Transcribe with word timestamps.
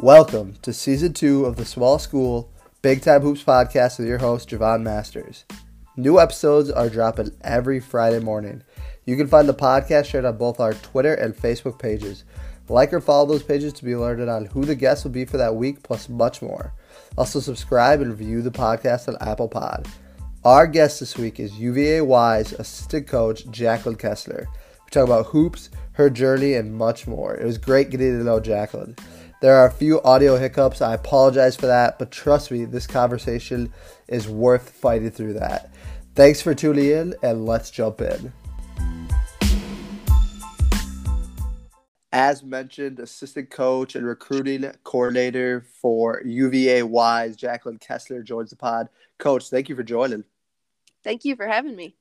Welcome 0.00 0.56
to 0.60 0.74
season 0.74 1.14
two 1.14 1.46
of 1.46 1.56
the 1.56 1.64
Small 1.64 1.98
School 1.98 2.52
Big 2.82 3.00
Time 3.00 3.22
Hoops 3.22 3.42
podcast 3.42 3.98
with 3.98 4.06
your 4.06 4.18
host, 4.18 4.50
Javon 4.50 4.82
Masters. 4.82 5.46
New 5.96 6.20
episodes 6.20 6.70
are 6.70 6.90
dropping 6.90 7.30
every 7.40 7.80
Friday 7.80 8.18
morning. 8.18 8.62
You 9.06 9.16
can 9.16 9.26
find 9.26 9.48
the 9.48 9.54
podcast 9.54 10.04
shared 10.04 10.26
on 10.26 10.36
both 10.36 10.60
our 10.60 10.74
Twitter 10.74 11.14
and 11.14 11.34
Facebook 11.34 11.78
pages. 11.78 12.24
Like 12.68 12.92
or 12.92 13.00
follow 13.00 13.24
those 13.24 13.42
pages 13.42 13.72
to 13.72 13.86
be 13.86 13.92
alerted 13.92 14.28
on 14.28 14.44
who 14.44 14.66
the 14.66 14.74
guests 14.74 15.02
will 15.02 15.12
be 15.12 15.24
for 15.24 15.38
that 15.38 15.56
week, 15.56 15.82
plus 15.82 16.10
much 16.10 16.42
more. 16.42 16.74
Also, 17.16 17.40
subscribe 17.40 18.02
and 18.02 18.10
review 18.10 18.42
the 18.42 18.50
podcast 18.50 19.08
on 19.08 19.16
Apple 19.26 19.48
Pod. 19.48 19.88
Our 20.44 20.66
guest 20.66 21.00
this 21.00 21.16
week 21.16 21.40
is 21.40 21.58
UVA 21.58 22.02
Wise 22.02 22.52
assistant 22.52 23.06
coach, 23.06 23.50
Jacqueline 23.50 23.96
Kessler. 23.96 24.46
We 24.50 24.90
talk 24.90 25.04
about 25.04 25.26
hoops, 25.26 25.70
her 25.92 26.10
journey, 26.10 26.52
and 26.52 26.74
much 26.74 27.06
more. 27.06 27.34
It 27.34 27.46
was 27.46 27.56
great 27.56 27.88
getting 27.88 28.18
to 28.18 28.24
know 28.24 28.40
Jacqueline. 28.40 28.94
There 29.46 29.54
are 29.54 29.68
a 29.68 29.70
few 29.70 30.02
audio 30.02 30.36
hiccups. 30.38 30.82
I 30.82 30.94
apologize 30.94 31.54
for 31.54 31.66
that, 31.66 32.00
but 32.00 32.10
trust 32.10 32.50
me, 32.50 32.64
this 32.64 32.84
conversation 32.84 33.72
is 34.08 34.28
worth 34.28 34.70
fighting 34.70 35.12
through 35.12 35.34
that. 35.34 35.72
Thanks 36.16 36.42
for 36.42 36.52
tuning 36.52 36.90
in, 36.90 37.14
and 37.22 37.46
let's 37.46 37.70
jump 37.70 38.00
in. 38.00 38.32
As 42.10 42.42
mentioned, 42.42 42.98
assistant 42.98 43.48
coach 43.48 43.94
and 43.94 44.04
recruiting 44.04 44.68
coordinator 44.82 45.64
for 45.80 46.22
UVA 46.24 46.82
Wise, 46.82 47.36
Jacqueline 47.36 47.78
Kessler 47.78 48.24
joins 48.24 48.50
the 48.50 48.56
pod. 48.56 48.88
Coach, 49.18 49.48
thank 49.48 49.68
you 49.68 49.76
for 49.76 49.84
joining. 49.84 50.24
Thank 51.04 51.24
you 51.24 51.36
for 51.36 51.46
having 51.46 51.76
me. 51.76 51.94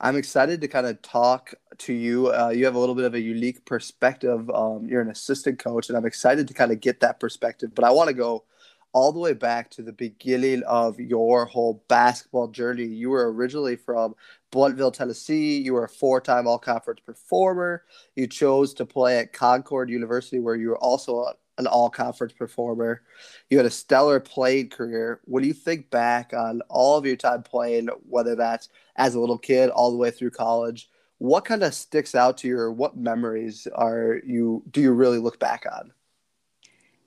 I'm 0.00 0.16
excited 0.16 0.60
to 0.60 0.68
kind 0.68 0.86
of 0.86 1.02
talk 1.02 1.54
to 1.78 1.92
you. 1.92 2.32
Uh, 2.32 2.50
you 2.50 2.64
have 2.64 2.76
a 2.76 2.78
little 2.78 2.94
bit 2.94 3.04
of 3.04 3.14
a 3.14 3.20
unique 3.20 3.64
perspective. 3.64 4.48
Um, 4.50 4.86
you're 4.86 5.00
an 5.00 5.10
assistant 5.10 5.58
coach, 5.58 5.88
and 5.88 5.98
I'm 5.98 6.06
excited 6.06 6.46
to 6.48 6.54
kind 6.54 6.70
of 6.70 6.80
get 6.80 7.00
that 7.00 7.18
perspective. 7.18 7.74
But 7.74 7.84
I 7.84 7.90
want 7.90 8.08
to 8.08 8.14
go 8.14 8.44
all 8.92 9.12
the 9.12 9.18
way 9.18 9.32
back 9.32 9.70
to 9.70 9.82
the 9.82 9.92
beginning 9.92 10.62
of 10.62 10.98
your 11.00 11.46
whole 11.46 11.84
basketball 11.88 12.48
journey. 12.48 12.84
You 12.84 13.10
were 13.10 13.32
originally 13.32 13.74
from 13.74 14.14
Blountville, 14.52 14.92
Tennessee. 14.92 15.58
You 15.58 15.74
were 15.74 15.84
a 15.84 15.88
four 15.88 16.20
time 16.20 16.46
all 16.46 16.58
conference 16.58 17.00
performer. 17.04 17.82
You 18.14 18.28
chose 18.28 18.74
to 18.74 18.86
play 18.86 19.18
at 19.18 19.32
Concord 19.32 19.90
University, 19.90 20.38
where 20.38 20.54
you 20.54 20.68
were 20.68 20.78
also 20.78 21.18
a, 21.24 21.34
an 21.58 21.66
all 21.66 21.90
conference 21.90 22.32
performer. 22.32 23.02
You 23.50 23.58
had 23.58 23.66
a 23.66 23.70
stellar 23.70 24.20
playing 24.20 24.70
career. 24.70 25.20
When 25.24 25.44
you 25.44 25.52
think 25.52 25.90
back 25.90 26.32
on 26.32 26.62
all 26.68 26.96
of 26.96 27.04
your 27.04 27.16
time 27.16 27.42
playing, 27.42 27.88
whether 28.08 28.34
that's 28.34 28.68
as 28.96 29.14
a 29.14 29.20
little 29.20 29.38
kid 29.38 29.70
all 29.70 29.90
the 29.90 29.96
way 29.96 30.10
through 30.10 30.30
college, 30.30 30.88
what 31.18 31.44
kind 31.44 31.62
of 31.62 31.74
sticks 31.74 32.14
out 32.14 32.38
to 32.38 32.48
you 32.48 32.58
or 32.58 32.72
what 32.72 32.96
memories 32.96 33.66
are 33.74 34.20
you 34.24 34.62
do 34.70 34.80
you 34.80 34.92
really 34.92 35.18
look 35.18 35.38
back 35.38 35.66
on? 35.70 35.92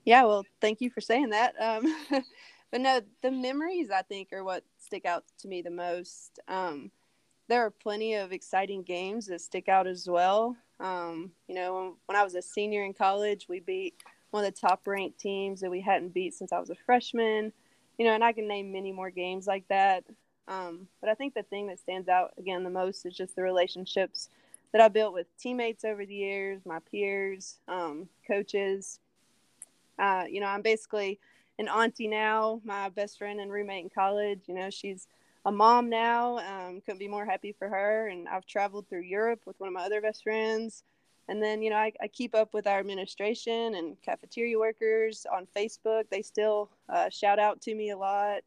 Yeah, 0.04 0.24
well, 0.24 0.44
thank 0.60 0.80
you 0.80 0.90
for 0.90 1.00
saying 1.00 1.30
that. 1.30 1.54
Um, 1.60 1.94
but 2.70 2.80
no, 2.80 3.00
the 3.22 3.30
memories 3.30 3.90
I 3.90 4.02
think 4.02 4.32
are 4.32 4.44
what 4.44 4.64
stick 4.78 5.06
out 5.06 5.24
to 5.40 5.48
me 5.48 5.62
the 5.62 5.70
most. 5.70 6.40
Um, 6.48 6.90
there 7.48 7.64
are 7.64 7.70
plenty 7.70 8.14
of 8.14 8.32
exciting 8.32 8.82
games 8.82 9.26
that 9.26 9.40
stick 9.40 9.68
out 9.68 9.86
as 9.86 10.08
well. 10.08 10.56
Um, 10.80 11.32
you 11.46 11.54
know, 11.54 11.74
when, 11.74 11.94
when, 12.06 12.16
I 12.16 12.24
was 12.24 12.34
a 12.34 12.42
senior 12.42 12.84
in 12.84 12.92
college, 12.92 13.46
we 13.48 13.60
beat 13.60 13.94
one 14.32 14.44
of 14.44 14.52
the 14.52 14.60
top 14.60 14.86
ranked 14.86 15.20
teams 15.20 15.60
that 15.60 15.70
we 15.70 15.80
hadn't 15.80 16.14
beat 16.14 16.34
since 16.34 16.52
I 16.52 16.58
was 16.58 16.70
a 16.70 16.74
freshman. 16.74 17.52
You 17.98 18.06
know, 18.06 18.14
and 18.14 18.24
I 18.24 18.32
can 18.32 18.48
name 18.48 18.72
many 18.72 18.90
more 18.90 19.10
games 19.10 19.46
like 19.46 19.68
that. 19.68 20.04
Um, 20.48 20.88
but 21.00 21.08
I 21.08 21.14
think 21.14 21.34
the 21.34 21.44
thing 21.44 21.68
that 21.68 21.78
stands 21.78 22.08
out 22.08 22.32
again 22.36 22.64
the 22.64 22.70
most 22.70 23.06
is 23.06 23.16
just 23.16 23.36
the 23.36 23.42
relationships 23.42 24.28
that 24.72 24.80
I 24.80 24.88
built 24.88 25.12
with 25.12 25.26
teammates 25.38 25.84
over 25.84 26.04
the 26.04 26.14
years, 26.14 26.62
my 26.64 26.78
peers, 26.90 27.58
um, 27.68 28.08
coaches. 28.26 28.98
Uh, 29.98 30.24
you 30.28 30.40
know, 30.40 30.46
I'm 30.46 30.62
basically 30.62 31.20
an 31.58 31.68
auntie 31.68 32.08
now. 32.08 32.60
My 32.64 32.88
best 32.88 33.18
friend 33.18 33.38
and 33.38 33.52
roommate 33.52 33.84
in 33.84 33.90
college. 33.90 34.40
You 34.46 34.54
know, 34.54 34.70
she's 34.70 35.06
a 35.44 35.52
mom 35.52 35.90
now. 35.90 36.38
Um, 36.38 36.80
couldn't 36.80 36.98
be 36.98 37.08
more 37.08 37.26
happy 37.26 37.52
for 37.52 37.68
her. 37.68 38.08
And 38.08 38.28
I've 38.28 38.46
traveled 38.46 38.88
through 38.88 39.02
Europe 39.02 39.40
with 39.44 39.60
one 39.60 39.68
of 39.68 39.74
my 39.74 39.84
other 39.84 40.00
best 40.00 40.22
friends. 40.22 40.82
And 41.32 41.42
then, 41.42 41.62
you 41.62 41.70
know, 41.70 41.76
I, 41.76 41.90
I 41.98 42.08
keep 42.08 42.34
up 42.34 42.52
with 42.52 42.66
our 42.66 42.78
administration 42.78 43.76
and 43.76 43.96
cafeteria 44.02 44.58
workers 44.58 45.24
on 45.34 45.46
Facebook. 45.56 46.02
They 46.10 46.20
still 46.20 46.68
uh, 46.90 47.08
shout 47.08 47.38
out 47.38 47.62
to 47.62 47.74
me 47.74 47.88
a 47.88 47.96
lot. 47.96 48.42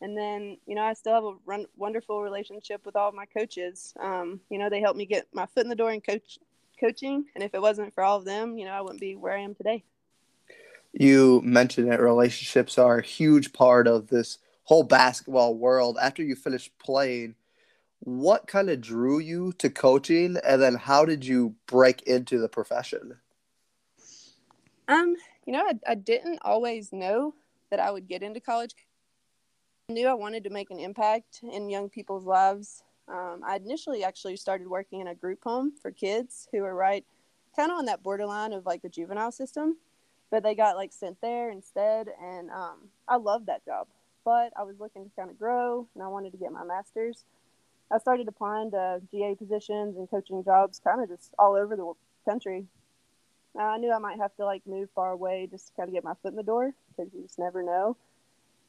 And 0.00 0.16
then, 0.16 0.56
you 0.64 0.76
know, 0.76 0.82
I 0.82 0.92
still 0.92 1.14
have 1.14 1.24
a 1.24 1.34
run, 1.44 1.66
wonderful 1.76 2.22
relationship 2.22 2.86
with 2.86 2.94
all 2.94 3.10
my 3.10 3.26
coaches. 3.26 3.94
Um, 3.98 4.38
you 4.48 4.58
know, 4.58 4.70
they 4.70 4.80
helped 4.80 4.96
me 4.96 5.06
get 5.06 5.26
my 5.32 5.44
foot 5.46 5.64
in 5.64 5.68
the 5.68 5.74
door 5.74 5.90
in 5.90 6.00
coach 6.00 6.38
coaching. 6.78 7.24
And 7.34 7.42
if 7.42 7.52
it 7.52 7.60
wasn't 7.60 7.92
for 7.94 8.04
all 8.04 8.18
of 8.18 8.24
them, 8.24 8.56
you 8.58 8.64
know, 8.64 8.70
I 8.74 8.80
wouldn't 8.80 9.00
be 9.00 9.16
where 9.16 9.36
I 9.36 9.40
am 9.40 9.56
today. 9.56 9.82
You 10.92 11.42
mentioned 11.42 11.90
that 11.90 12.00
relationships 12.00 12.78
are 12.78 12.98
a 12.98 13.04
huge 13.04 13.52
part 13.52 13.88
of 13.88 14.06
this 14.06 14.38
whole 14.62 14.84
basketball 14.84 15.56
world. 15.56 15.98
After 16.00 16.22
you 16.22 16.36
finished 16.36 16.78
playing, 16.78 17.34
what 18.00 18.46
kind 18.46 18.70
of 18.70 18.80
drew 18.80 19.18
you 19.18 19.52
to 19.58 19.68
coaching 19.68 20.36
and 20.44 20.60
then 20.60 20.74
how 20.74 21.04
did 21.04 21.24
you 21.24 21.54
break 21.66 22.02
into 22.02 22.38
the 22.38 22.48
profession? 22.48 23.18
Um 24.88 25.14
you 25.46 25.52
know 25.52 25.64
i, 25.64 25.92
I 25.92 25.94
didn't 25.94 26.38
always 26.42 26.92
know 26.92 27.34
that 27.70 27.80
i 27.80 27.90
would 27.90 28.08
get 28.08 28.22
into 28.22 28.40
college. 28.40 28.74
I 29.88 29.92
knew 29.92 30.08
i 30.08 30.14
wanted 30.14 30.44
to 30.44 30.50
make 30.50 30.70
an 30.70 30.80
impact 30.80 31.40
in 31.42 31.68
young 31.68 31.88
people's 31.88 32.24
lives. 32.24 32.82
Um, 33.08 33.42
i 33.46 33.56
initially 33.56 34.02
actually 34.02 34.36
started 34.36 34.68
working 34.68 35.00
in 35.00 35.08
a 35.08 35.14
group 35.14 35.40
home 35.44 35.72
for 35.82 35.90
kids 35.90 36.48
who 36.52 36.62
were 36.62 36.74
right 36.74 37.04
kind 37.56 37.70
of 37.70 37.78
on 37.78 37.86
that 37.86 38.02
borderline 38.02 38.52
of 38.52 38.64
like 38.64 38.82
the 38.82 38.88
juvenile 38.88 39.32
system 39.32 39.76
but 40.30 40.44
they 40.44 40.54
got 40.54 40.76
like 40.76 40.92
sent 40.92 41.20
there 41.20 41.50
instead 41.50 42.08
and 42.22 42.50
um, 42.50 42.88
i 43.08 43.16
loved 43.16 43.46
that 43.46 43.64
job. 43.64 43.88
But 44.24 44.52
i 44.56 44.62
was 44.62 44.80
looking 44.80 45.04
to 45.04 45.10
kind 45.16 45.30
of 45.30 45.38
grow 45.38 45.86
and 45.94 46.02
i 46.02 46.08
wanted 46.08 46.32
to 46.32 46.38
get 46.38 46.52
my 46.52 46.64
master's 46.64 47.24
I 47.90 47.98
started 47.98 48.28
applying 48.28 48.70
to 48.70 49.00
GA 49.10 49.34
positions 49.34 49.96
and 49.96 50.08
coaching 50.10 50.44
jobs 50.44 50.80
kind 50.82 51.02
of 51.02 51.08
just 51.08 51.34
all 51.38 51.54
over 51.54 51.76
the 51.76 51.92
country. 52.24 52.66
I 53.58 53.78
knew 53.78 53.92
I 53.92 53.98
might 53.98 54.18
have 54.18 54.34
to 54.36 54.44
like 54.44 54.62
move 54.66 54.88
far 54.94 55.10
away 55.10 55.48
just 55.50 55.68
to 55.68 55.72
kind 55.74 55.88
of 55.88 55.94
get 55.94 56.04
my 56.04 56.14
foot 56.22 56.30
in 56.30 56.36
the 56.36 56.42
door 56.42 56.72
because 56.88 57.12
you 57.12 57.22
just 57.22 57.38
never 57.38 57.62
know. 57.62 57.96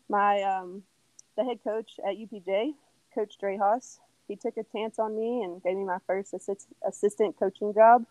My 0.10 0.42
um, 0.42 0.84
the 1.38 1.44
head 1.44 1.60
coach 1.64 2.00
at 2.06 2.18
UPJ, 2.18 2.74
Coach 3.14 3.36
Drahos, 3.42 4.00
he 4.28 4.36
took 4.36 4.58
a 4.58 4.64
chance 4.64 4.98
on 4.98 5.16
me 5.16 5.44
and 5.44 5.62
gave 5.62 5.78
me 5.78 5.84
my 5.84 6.00
first 6.08 6.34
assist, 6.34 6.68
assistant 6.88 7.38
coaching 7.38 7.74
job. 7.74 8.06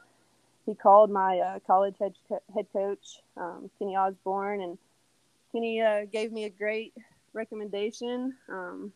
He 0.67 0.75
called 0.75 1.11
my 1.11 1.39
uh, 1.39 1.59
college 1.67 1.97
head, 1.99 2.15
head 2.55 2.67
coach, 2.73 3.23
um, 3.37 3.71
Kenny 3.79 3.97
Osborne, 3.97 4.61
and 4.61 4.79
Kenny 5.51 5.81
uh, 5.81 6.05
gave 6.05 6.31
me 6.31 6.45
a 6.45 6.51
great 6.51 6.93
recommendation. 7.33 8.35
Um, 8.49 8.93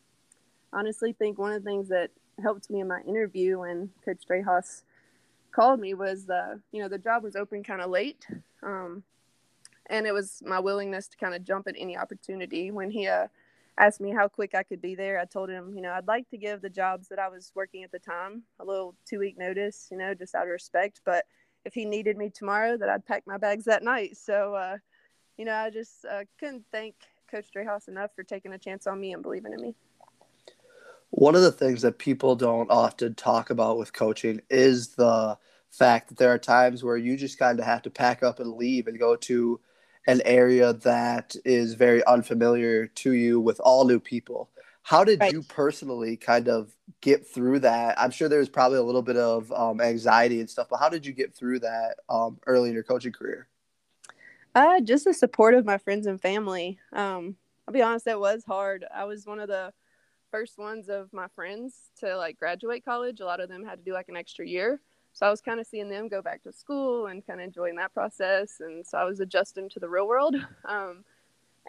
honestly 0.75 1.13
think 1.13 1.39
one 1.39 1.53
of 1.53 1.63
the 1.63 1.69
things 1.69 1.89
that 1.89 2.11
helped 2.43 2.69
me 2.71 2.81
in 2.81 2.89
my 2.89 3.01
interview 3.07 3.61
when 3.61 3.91
Coach 4.05 4.25
Drahos 4.29 4.83
called 5.53 5.81
me 5.81 5.95
was 5.95 6.27
the 6.27 6.61
you 6.73 6.83
know 6.83 6.89
the 6.89 6.99
job 6.99 7.23
was 7.23 7.37
open 7.37 7.63
kind 7.63 7.81
of 7.81 7.91
late, 7.91 8.27
um, 8.63 9.03
and 9.87 10.07
it 10.07 10.13
was 10.13 10.43
my 10.45 10.59
willingness 10.59 11.07
to 11.09 11.17
kind 11.17 11.35
of 11.35 11.45
jump 11.45 11.69
at 11.69 11.77
any 11.79 11.97
opportunity. 11.97 12.71
When 12.71 12.91
he 12.91 13.07
uh, 13.07 13.29
asked 13.79 14.01
me 14.01 14.11
how 14.11 14.29
quick 14.29 14.55
I 14.55 14.63
could 14.65 14.83
be 14.83 14.95
there, 14.95 15.19
I 15.21 15.25
told 15.25 15.49
him 15.49 15.73
you 15.75 15.83
know 15.83 15.93
I'd 15.93 16.09
like 16.09 16.29
to 16.31 16.37
give 16.37 16.61
the 16.61 16.71
jobs 16.71 17.09
that 17.09 17.19
I 17.19 17.29
was 17.29 17.53
working 17.55 17.85
at 17.85 17.93
the 17.93 18.01
time 18.01 18.43
a 18.59 18.65
little 18.65 18.95
two 19.09 19.21
week 19.21 19.39
notice, 19.39 19.89
you 19.91 19.97
know, 19.97 20.13
just 20.15 20.35
out 20.35 20.45
of 20.45 20.51
respect. 20.51 21.01
But 21.05 21.25
if 21.65 21.73
he 21.73 21.85
needed 21.85 22.17
me 22.17 22.31
tomorrow, 22.31 22.77
that 22.77 22.89
I'd 22.89 23.07
pack 23.07 23.23
my 23.27 23.39
bags 23.39 23.65
that 23.65 23.83
night. 23.83 24.17
So 24.17 24.55
uh, 24.55 24.79
you 25.37 25.45
know 25.45 25.55
I 25.55 25.71
just 25.71 26.05
uh, 26.05 26.25
couldn't 26.39 26.65
thank 26.73 26.95
Coach 27.31 27.47
Drahos 27.55 27.89
enough 27.89 28.11
for 28.15 28.25
taking 28.25 28.53
a 28.53 28.59
chance 28.59 28.87
on 28.87 29.01
me 29.01 29.13
and 29.13 29.23
believing 29.23 29.53
in 29.53 29.61
me. 29.61 29.75
One 31.11 31.35
of 31.35 31.43
the 31.43 31.53
things 31.53 31.83
that 31.83 31.99
people 31.99 32.37
don't 32.37 32.71
often 32.71 33.15
talk 33.15 33.51
about 33.51 33.79
with 33.79 33.93
coaching 33.93 34.41
is 34.51 34.95
the 34.95 35.39
fact 35.71 36.09
that 36.09 36.19
there 36.19 36.33
are 36.33 36.39
times 36.39 36.85
where 36.85 36.97
you 36.97 37.17
just 37.17 37.39
kind 37.39 37.59
of 37.59 37.65
have 37.65 37.83
to 37.83 37.91
pack 37.91 38.23
up 38.23 38.41
and 38.41 38.55
leave 38.55 38.87
and 38.87 38.99
go 38.99 39.17
to 39.17 39.61
an 40.07 40.21
area 40.25 40.73
that 40.73 41.35
is 41.45 41.75
very 41.75 42.05
unfamiliar 42.07 42.87
to 42.87 43.13
you 43.13 43.41
with 43.41 43.61
all 43.61 43.85
new 43.85 43.99
people. 43.99 44.51
How 44.83 45.03
did 45.03 45.21
right. 45.21 45.33
you 45.33 45.43
personally 45.43 46.17
kind 46.17 46.47
of 46.47 46.77
get 47.01 47.27
through 47.27 47.61
that? 47.61 47.99
I'm 47.99 48.11
sure 48.11 48.29
there's 48.29 48.51
probably 48.51 48.79
a 48.79 48.83
little 48.83 49.03
bit 49.03 49.17
of 49.17 49.51
um, 49.53 49.81
anxiety 49.81 50.41
and 50.41 50.51
stuff, 50.51 50.69
but 50.69 50.77
how 50.77 50.91
did 50.91 51.07
you 51.07 51.13
get 51.13 51.35
through 51.35 51.61
that 51.61 51.97
um, 52.11 52.39
early 52.47 52.69
in 52.69 52.75
your 52.75 52.85
coaching 52.85 53.13
career? 53.13 53.49
Uh, 54.55 54.81
just 54.81 55.07
the 55.07 55.15
support 55.15 55.55
of 55.55 55.65
my 55.65 55.79
friends 55.79 56.07
and 56.07 56.21
family. 56.21 56.79
Um, 56.93 57.37
I'll 57.67 57.73
be 57.73 57.83
honest, 57.83 58.05
that 58.05 58.21
was 58.21 58.45
hard. 58.45 58.85
I 58.95 59.05
was 59.05 59.27
one 59.27 59.41
of 59.41 59.49
the 59.49 59.73
first 60.35 60.59
ones 60.59 60.89
of 60.89 61.13
my 61.13 61.29
friends 61.37 61.93
to 62.01 62.17
like 62.17 62.37
graduate 62.37 62.85
college. 62.85 63.21
A 63.21 63.25
lot 63.25 63.39
of 63.39 63.49
them 63.49 63.65
had 63.65 63.79
to 63.79 63.85
do 63.85 63.93
like 63.93 64.09
an 64.09 64.17
extra 64.17 64.45
year. 64.45 64.81
So 65.13 65.27
I 65.27 65.31
was 65.31 65.41
kind 65.41 65.61
of 65.61 65.67
seeing 65.69 65.89
them 65.89 66.09
go 66.09 66.23
back 66.23 66.43
to 66.43 66.53
school 66.53 67.07
and 67.07 67.25
kind 67.25 67.41
of 67.41 67.45
enjoying 67.45 67.77
that 67.77 67.95
process. 67.95 68.57
And 68.59 68.85
so 68.85 68.99
I 68.99 69.05
was 69.05 69.21
adjusting 69.21 69.69
to 69.69 69.79
the 69.79 69.89
real 69.89 70.09
world. 70.09 70.35
Um, 70.65 71.05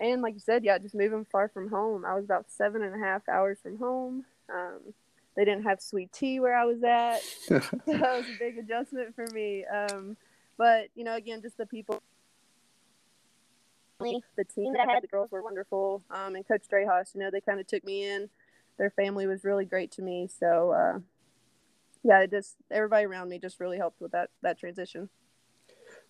and 0.02 0.24
like 0.24 0.34
you 0.34 0.40
said, 0.40 0.66
yeah, 0.66 0.80
just 0.80 0.96
moving 0.96 1.26
far 1.32 1.48
from 1.48 1.70
home. 1.70 2.06
I 2.06 2.16
was 2.16 2.26
about 2.26 2.50
seven 2.50 2.82
and 2.82 2.96
a 2.96 3.06
half 3.06 3.30
hours 3.30 3.60
from 3.62 3.78
home. 3.78 4.26
Um, 4.52 4.94
they 5.38 5.46
didn't 5.46 5.64
have 5.64 5.80
sweet 5.80 6.12
tea 6.12 6.40
where 6.40 6.58
I 6.58 6.66
was 6.66 6.84
at. 6.84 7.22
so 7.48 7.60
that 7.86 8.18
was 8.18 8.26
a 8.26 8.40
big 8.40 8.58
adjustment 8.58 9.14
for 9.16 9.28
me. 9.32 9.64
Um, 9.66 10.18
but, 10.58 10.88
you 10.96 11.04
know, 11.04 11.16
again, 11.16 11.42
just 11.44 11.58
the 11.58 11.68
people 11.68 12.02
the 14.00 14.44
team 14.44 14.74
that 14.74 14.88
I 14.90 14.94
had, 14.94 15.04
the 15.04 15.08
girls 15.08 15.32
were 15.32 15.44
wonderful. 15.44 16.02
Um, 16.10 16.36
and 16.36 16.48
Coach 16.48 16.64
Drahos, 16.72 17.14
you 17.14 17.22
know, 17.22 17.30
they 17.32 17.42
kind 17.42 17.60
of 17.60 17.68
took 17.68 17.84
me 17.86 18.10
in. 18.10 18.30
Their 18.78 18.92
family 18.92 19.28
was 19.28 19.44
really 19.44 19.66
great 19.66 19.92
to 19.94 20.02
me. 20.02 20.28
So, 20.40 20.72
uh, 20.72 21.00
yeah, 22.04 22.22
it 22.22 22.32
just 22.32 22.56
everybody 22.70 23.06
around 23.06 23.30
me 23.30 23.40
just 23.40 23.60
really 23.60 23.78
helped 23.78 24.02
with 24.02 24.12
that 24.12 24.30
that 24.42 24.60
transition. 24.60 25.10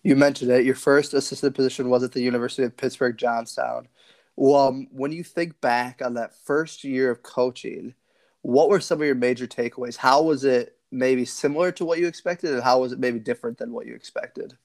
You 0.02 0.16
mentioned 0.16 0.50
it. 0.50 0.64
Your 0.64 0.74
first 0.74 1.14
assistant 1.14 1.54
position 1.54 1.88
was 1.88 2.02
at 2.02 2.12
the 2.12 2.22
University 2.22 2.62
of 2.62 2.76
Pittsburgh 2.76 3.16
Johnstown. 3.16 3.88
Well, 4.36 4.68
um, 4.68 4.88
when 4.92 5.12
you 5.12 5.24
think 5.24 5.60
back 5.60 6.02
on 6.04 6.14
that 6.14 6.34
first 6.34 6.84
year 6.84 7.10
of 7.10 7.22
coaching, 7.22 7.94
what 8.42 8.68
were 8.68 8.80
some 8.80 9.00
of 9.00 9.06
your 9.06 9.14
major 9.14 9.46
takeaways? 9.46 9.96
How 9.96 10.22
was 10.22 10.44
it 10.44 10.76
maybe 10.90 11.24
similar 11.24 11.72
to 11.72 11.84
what 11.84 11.98
you 11.98 12.06
expected, 12.06 12.52
and 12.52 12.62
how 12.62 12.80
was 12.80 12.92
it 12.92 12.98
maybe 12.98 13.18
different 13.18 13.58
than 13.58 13.72
what 13.72 13.86
you 13.86 13.94
expected? 13.94 14.56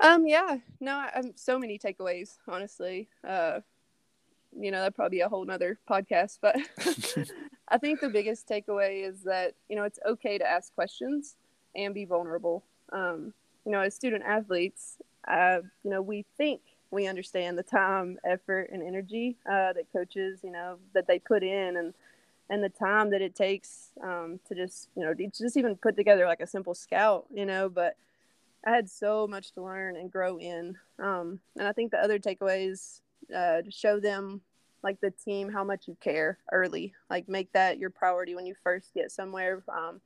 Um, 0.00 0.26
yeah, 0.26 0.58
no, 0.80 0.92
I, 0.96 1.10
um, 1.14 1.32
so 1.36 1.58
many 1.58 1.78
takeaways, 1.78 2.36
honestly. 2.46 3.08
Uh, 3.26 3.60
you 4.58 4.70
know, 4.70 4.78
that'd 4.78 4.94
probably 4.94 5.18
be 5.18 5.22
a 5.22 5.28
whole 5.28 5.44
nother 5.44 5.78
podcast, 5.88 6.38
but 6.40 6.56
I 7.68 7.78
think 7.78 8.00
the 8.00 8.08
biggest 8.08 8.48
takeaway 8.48 9.06
is 9.08 9.22
that, 9.24 9.54
you 9.68 9.76
know, 9.76 9.84
it's 9.84 9.98
okay 10.06 10.38
to 10.38 10.48
ask 10.48 10.74
questions 10.74 11.36
and 11.76 11.94
be 11.94 12.04
vulnerable. 12.04 12.64
Um, 12.92 13.34
you 13.64 13.72
know, 13.72 13.80
as 13.80 13.94
student 13.94 14.24
athletes, 14.24 14.96
uh, 15.26 15.58
you 15.84 15.90
know, 15.90 16.00
we 16.00 16.24
think 16.36 16.60
we 16.90 17.06
understand 17.06 17.58
the 17.58 17.62
time, 17.62 18.18
effort, 18.24 18.70
and 18.72 18.82
energy 18.82 19.36
uh, 19.46 19.74
that 19.74 19.92
coaches, 19.92 20.40
you 20.42 20.50
know, 20.50 20.78
that 20.94 21.06
they 21.06 21.18
put 21.18 21.42
in 21.42 21.76
and 21.76 21.94
and 22.50 22.64
the 22.64 22.70
time 22.70 23.10
that 23.10 23.20
it 23.20 23.34
takes 23.34 23.90
um, 24.02 24.40
to 24.48 24.54
just, 24.54 24.88
you 24.96 25.04
know, 25.04 25.12
just 25.12 25.58
even 25.58 25.76
put 25.76 25.96
together 25.96 26.24
like 26.24 26.40
a 26.40 26.46
simple 26.46 26.74
scout, 26.74 27.26
you 27.30 27.44
know, 27.44 27.68
but 27.68 27.96
I 28.66 28.70
had 28.70 28.88
so 28.88 29.26
much 29.26 29.52
to 29.52 29.62
learn 29.62 29.96
and 29.96 30.10
grow 30.10 30.38
in. 30.38 30.76
Um, 30.98 31.40
and 31.58 31.68
I 31.68 31.72
think 31.72 31.90
the 31.90 32.02
other 32.02 32.18
takeaways 32.18 33.00
uh, 33.34 33.62
show 33.70 34.00
them 34.00 34.40
like 34.82 35.00
the 35.00 35.10
team 35.10 35.50
how 35.50 35.64
much 35.64 35.88
you 35.88 35.96
care 36.00 36.38
early. 36.52 36.94
Like 37.10 37.28
make 37.28 37.52
that 37.52 37.78
your 37.78 37.90
priority 37.90 38.34
when 38.34 38.46
you 38.46 38.54
first 38.62 38.94
get 38.94 39.10
somewhere. 39.10 39.62
Um, 39.68 40.00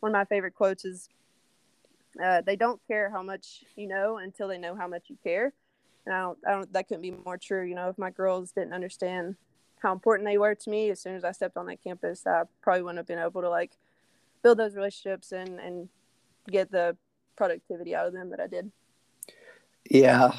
one 0.00 0.10
of 0.10 0.14
my 0.14 0.24
favorite 0.24 0.54
quotes 0.54 0.84
is, 0.84 1.08
uh, 2.22 2.42
"They 2.42 2.56
don't 2.56 2.80
care 2.86 3.10
how 3.10 3.22
much 3.22 3.64
you 3.76 3.86
know 3.86 4.18
until 4.18 4.48
they 4.48 4.58
know 4.58 4.74
how 4.74 4.86
much 4.86 5.04
you 5.08 5.16
care." 5.22 5.52
And 6.06 6.14
I 6.14 6.20
don't, 6.20 6.38
I 6.46 6.50
don't. 6.52 6.72
That 6.72 6.88
couldn't 6.88 7.02
be 7.02 7.10
more 7.10 7.38
true. 7.38 7.64
You 7.64 7.74
know, 7.74 7.88
if 7.88 7.98
my 7.98 8.10
girls 8.10 8.52
didn't 8.52 8.72
understand 8.74 9.36
how 9.80 9.92
important 9.92 10.28
they 10.28 10.38
were 10.38 10.54
to 10.54 10.70
me 10.70 10.90
as 10.90 11.00
soon 11.00 11.14
as 11.14 11.24
I 11.24 11.32
stepped 11.32 11.56
on 11.56 11.66
that 11.66 11.82
campus, 11.82 12.26
I 12.26 12.42
probably 12.62 12.82
wouldn't 12.82 12.98
have 12.98 13.06
been 13.06 13.18
able 13.18 13.42
to 13.42 13.50
like 13.50 13.72
build 14.42 14.58
those 14.58 14.74
relationships 14.74 15.32
and 15.32 15.58
and 15.60 15.88
get 16.50 16.70
the 16.70 16.96
productivity 17.36 17.94
out 17.94 18.06
of 18.06 18.12
them 18.12 18.30
that 18.30 18.40
I 18.40 18.46
did. 18.46 18.70
Yeah, 19.90 20.38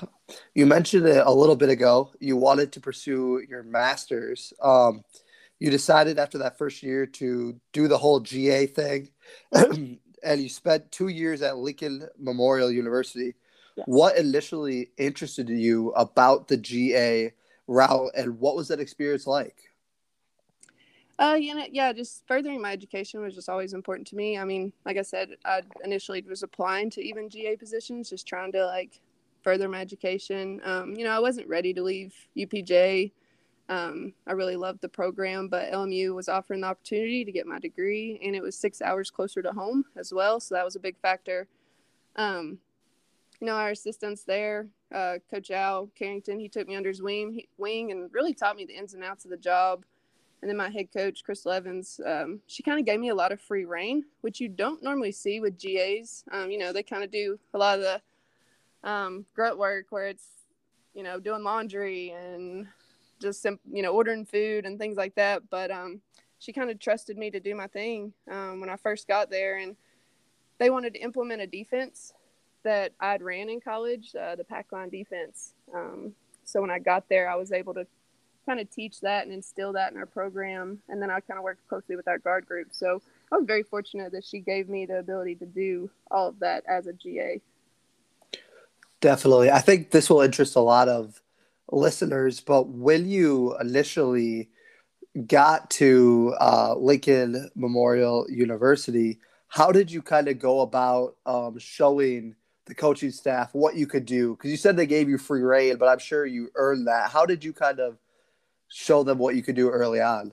you 0.54 0.66
mentioned 0.66 1.08
it 1.08 1.26
a 1.26 1.32
little 1.32 1.56
bit 1.56 1.70
ago. 1.70 2.12
You 2.20 2.38
wanted 2.38 2.72
to 2.74 2.80
pursue 2.80 3.44
your 3.48 3.64
master's. 3.64 4.54
Um, 4.62 5.04
you 5.60 5.70
decided 5.70 6.20
after 6.20 6.38
that 6.40 6.58
first 6.58 6.84
year 6.84 7.06
to 7.06 7.60
do 7.74 7.88
the 7.88 7.98
whole 7.98 8.20
GA 8.20 8.68
thing, 8.68 9.10
and 9.52 10.00
you 10.42 10.50
spent 10.50 10.92
two 10.92 11.10
years 11.10 11.42
at 11.42 11.58
Lincoln 11.58 12.08
Memorial 12.18 12.72
University. 12.72 13.36
Yes. 13.76 13.86
What 13.88 14.18
initially 14.18 14.92
interested 14.98 15.50
you 15.50 15.92
about 15.92 16.48
the 16.48 16.58
GA 16.58 17.34
route, 17.68 18.12
and 18.16 18.40
what 18.40 18.56
was 18.56 18.68
that 18.70 18.80
experience 18.80 19.28
like? 19.28 19.70
Uh, 21.20 21.36
you 21.36 21.54
know, 21.54 21.66
yeah, 21.70 21.92
just 21.92 22.26
furthering 22.28 22.62
my 22.62 22.72
education 22.72 23.22
was 23.22 23.36
just 23.36 23.50
always 23.50 23.74
important 23.74 24.08
to 24.08 24.16
me. 24.16 24.38
I 24.38 24.46
mean, 24.46 24.72
like 24.86 24.96
I 24.96 25.02
said, 25.02 25.32
I 25.44 25.64
initially 25.84 26.22
was 26.22 26.44
applying 26.44 26.90
to 26.92 27.02
even 27.06 27.30
GA 27.30 27.58
positions, 27.58 28.10
just 28.10 28.26
trying 28.26 28.54
to 28.54 28.66
like 28.66 29.02
further 29.44 29.70
my 29.70 29.82
education. 29.82 30.62
Um, 30.64 30.96
you 30.96 31.04
know, 31.04 31.12
I 31.12 31.20
wasn't 31.20 31.48
ready 31.48 31.74
to 31.74 31.84
leave 31.84 32.14
UPJ. 32.38 33.12
Um, 33.70 34.14
I 34.26 34.32
really 34.32 34.56
loved 34.56 34.82
the 34.82 34.90
program, 34.90 35.48
but 35.48 35.72
LMU 35.72 36.16
was 36.16 36.28
offering 36.28 36.62
the 36.62 36.68
opportunity 36.68 37.24
to 37.24 37.32
get 37.32 37.46
my 37.46 37.60
degree, 37.60 38.20
and 38.24 38.36
it 38.36 38.42
was 38.42 38.56
six 38.56 38.82
hours 38.82 39.12
closer 39.12 39.42
to 39.44 39.52
home 39.52 39.86
as 39.96 40.12
well, 40.12 40.40
so 40.40 40.56
that 40.56 40.66
was 40.66 40.76
a 40.76 40.80
big 40.80 40.98
factor. 40.98 41.48
Um, 42.16 42.58
you 43.40 43.46
know, 43.46 43.54
our 43.54 43.70
assistants 43.70 44.24
there, 44.24 44.68
uh, 44.94 45.20
Coach 45.30 45.52
Al 45.52 45.88
Carrington, 45.96 46.40
he 46.40 46.50
took 46.50 46.68
me 46.68 46.76
under 46.76 46.90
his 46.90 47.02
wing, 47.02 47.32
he, 47.32 47.48
wing 47.58 47.92
and 47.92 48.10
really 48.12 48.34
taught 48.34 48.56
me 48.56 48.66
the 48.66 48.76
ins 48.76 48.96
and 48.96 49.04
outs 49.04 49.24
of 49.24 49.32
the 49.32 49.38
job 49.38 49.86
and 50.42 50.50
then 50.50 50.58
my 50.58 50.70
head 50.70 50.88
coach 50.92 51.24
crystal 51.24 51.52
evans 51.52 52.00
um, 52.06 52.40
she 52.48 52.64
kind 52.64 52.80
of 52.80 52.86
gave 52.86 53.00
me 53.00 53.10
a 53.10 53.16
lot 53.16 53.32
of 53.32 53.42
free 53.42 53.66
reign 53.66 54.04
which 54.22 54.40
you 54.40 54.48
don't 54.48 54.84
normally 54.84 55.12
see 55.12 55.40
with 55.40 55.60
GAs 55.60 56.24
um, 56.32 56.50
you 56.50 56.58
know 56.58 56.72
they 56.72 56.84
kind 56.84 57.04
of 57.04 57.12
do 57.12 57.40
a 57.54 57.58
lot 57.58 57.78
of 57.78 57.84
the 57.84 58.02
um, 58.84 59.26
grunt 59.36 59.58
work 59.58 59.88
where 59.90 60.08
it's 60.08 60.26
you 60.94 61.04
know 61.04 61.20
doing 61.20 61.44
laundry 61.44 62.12
and 62.12 62.68
just 63.22 63.46
you 63.72 63.82
know 63.82 63.94
ordering 63.94 64.26
food 64.26 64.66
and 64.66 64.80
things 64.80 64.98
like 64.98 65.16
that 65.16 65.44
but 65.50 65.72
um, 65.72 66.02
she 66.40 66.54
kind 66.54 66.70
of 66.70 66.80
trusted 66.80 67.18
me 67.18 67.30
to 67.30 67.40
do 67.40 67.56
my 67.56 67.68
thing 67.68 68.14
um, 68.32 68.60
when 68.60 68.70
i 68.70 68.76
first 68.76 69.08
got 69.08 69.30
there 69.30 69.58
and 69.58 69.76
they 70.58 70.70
wanted 70.70 70.94
to 70.94 71.00
implement 71.00 71.42
a 71.42 71.48
defense 71.48 72.14
that 72.64 72.92
i'd 73.00 73.22
ran 73.22 73.50
in 73.50 73.60
college 73.60 74.16
uh, 74.16 74.36
the 74.36 74.44
pack 74.44 74.68
line 74.72 74.90
defense 74.90 75.54
um, 75.76 76.14
so 76.46 76.62
when 76.62 76.72
i 76.72 76.80
got 76.80 77.08
there 77.10 77.30
i 77.30 77.36
was 77.36 77.52
able 77.52 77.74
to 77.74 77.86
kind 78.50 78.60
of 78.60 78.70
teach 78.72 79.00
that 79.02 79.26
and 79.26 79.32
instill 79.32 79.74
that 79.74 79.92
in 79.92 79.98
our 80.00 80.08
program. 80.08 80.80
And 80.90 81.00
then 81.00 81.12
I 81.12 81.20
kind 81.20 81.38
of 81.38 81.44
worked 81.44 81.68
closely 81.68 81.96
with 81.96 82.08
our 82.08 82.18
guard 82.18 82.48
group. 82.48 82.70
So 82.72 83.00
I 83.32 83.36
was 83.36 83.46
very 83.46 83.62
fortunate 83.62 84.12
that 84.14 84.26
she 84.26 84.40
gave 84.40 84.68
me 84.68 84.88
the 84.88 84.98
ability 84.98 85.36
to 85.36 85.46
do 85.46 85.92
all 86.10 86.30
of 86.30 86.40
that 86.40 86.64
as 86.68 86.88
a 86.88 86.94
GA. 86.94 87.40
Definitely. 89.02 89.52
I 89.52 89.60
think 89.60 89.92
this 89.92 90.10
will 90.10 90.22
interest 90.22 90.56
a 90.56 90.62
lot 90.62 90.90
of 90.90 91.22
listeners, 91.72 92.42
but 92.42 92.68
when 92.68 93.08
you 93.08 93.56
initially 93.60 94.50
got 95.26 95.70
to 95.72 96.36
uh, 96.40 96.76
Lincoln 96.76 97.50
Memorial 97.56 98.26
University, 98.30 99.20
how 99.48 99.72
did 99.72 99.92
you 99.92 100.02
kind 100.02 100.28
of 100.28 100.40
go 100.40 100.62
about 100.62 101.16
um, 101.26 101.58
showing 101.58 102.36
the 102.66 102.76
coaching 102.76 103.12
staff 103.12 103.50
what 103.54 103.76
you 103.76 103.88
could 103.88 104.06
do? 104.06 104.36
Because 104.36 104.52
you 104.52 104.58
said 104.58 104.76
they 104.76 104.86
gave 104.86 105.10
you 105.10 105.18
free 105.18 105.42
reign, 105.42 105.78
but 105.78 105.88
I'm 105.88 106.00
sure 106.00 106.26
you 106.26 106.50
earned 106.56 106.88
that. 106.88 107.10
How 107.10 107.26
did 107.26 107.44
you 107.44 107.54
kind 107.54 107.80
of 107.80 107.98
show 108.70 109.04
them 109.04 109.18
what 109.18 109.36
you 109.36 109.44
could 109.44 109.56
do 109.56 109.70
early 109.70 110.00
on. 110.00 110.32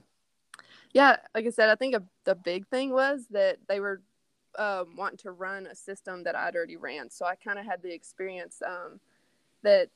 Yeah, 0.93 1.17
like 1.35 1.45
I 1.45 1.49
said, 1.49 1.69
I 1.69 1.75
think 1.75 1.95
a, 1.95 2.03
the 2.23 2.35
big 2.35 2.67
thing 2.67 2.91
was 2.91 3.25
that 3.31 3.57
they 3.67 3.79
were 3.79 4.01
um, 4.57 4.95
wanting 4.97 5.17
to 5.17 5.31
run 5.31 5.67
a 5.67 5.75
system 5.75 6.23
that 6.23 6.35
I'd 6.35 6.55
already 6.55 6.77
ran, 6.77 7.09
so 7.09 7.25
I 7.25 7.35
kind 7.35 7.59
of 7.59 7.65
had 7.65 7.81
the 7.81 7.93
experience 7.93 8.61
um, 8.65 8.99
that 9.63 9.89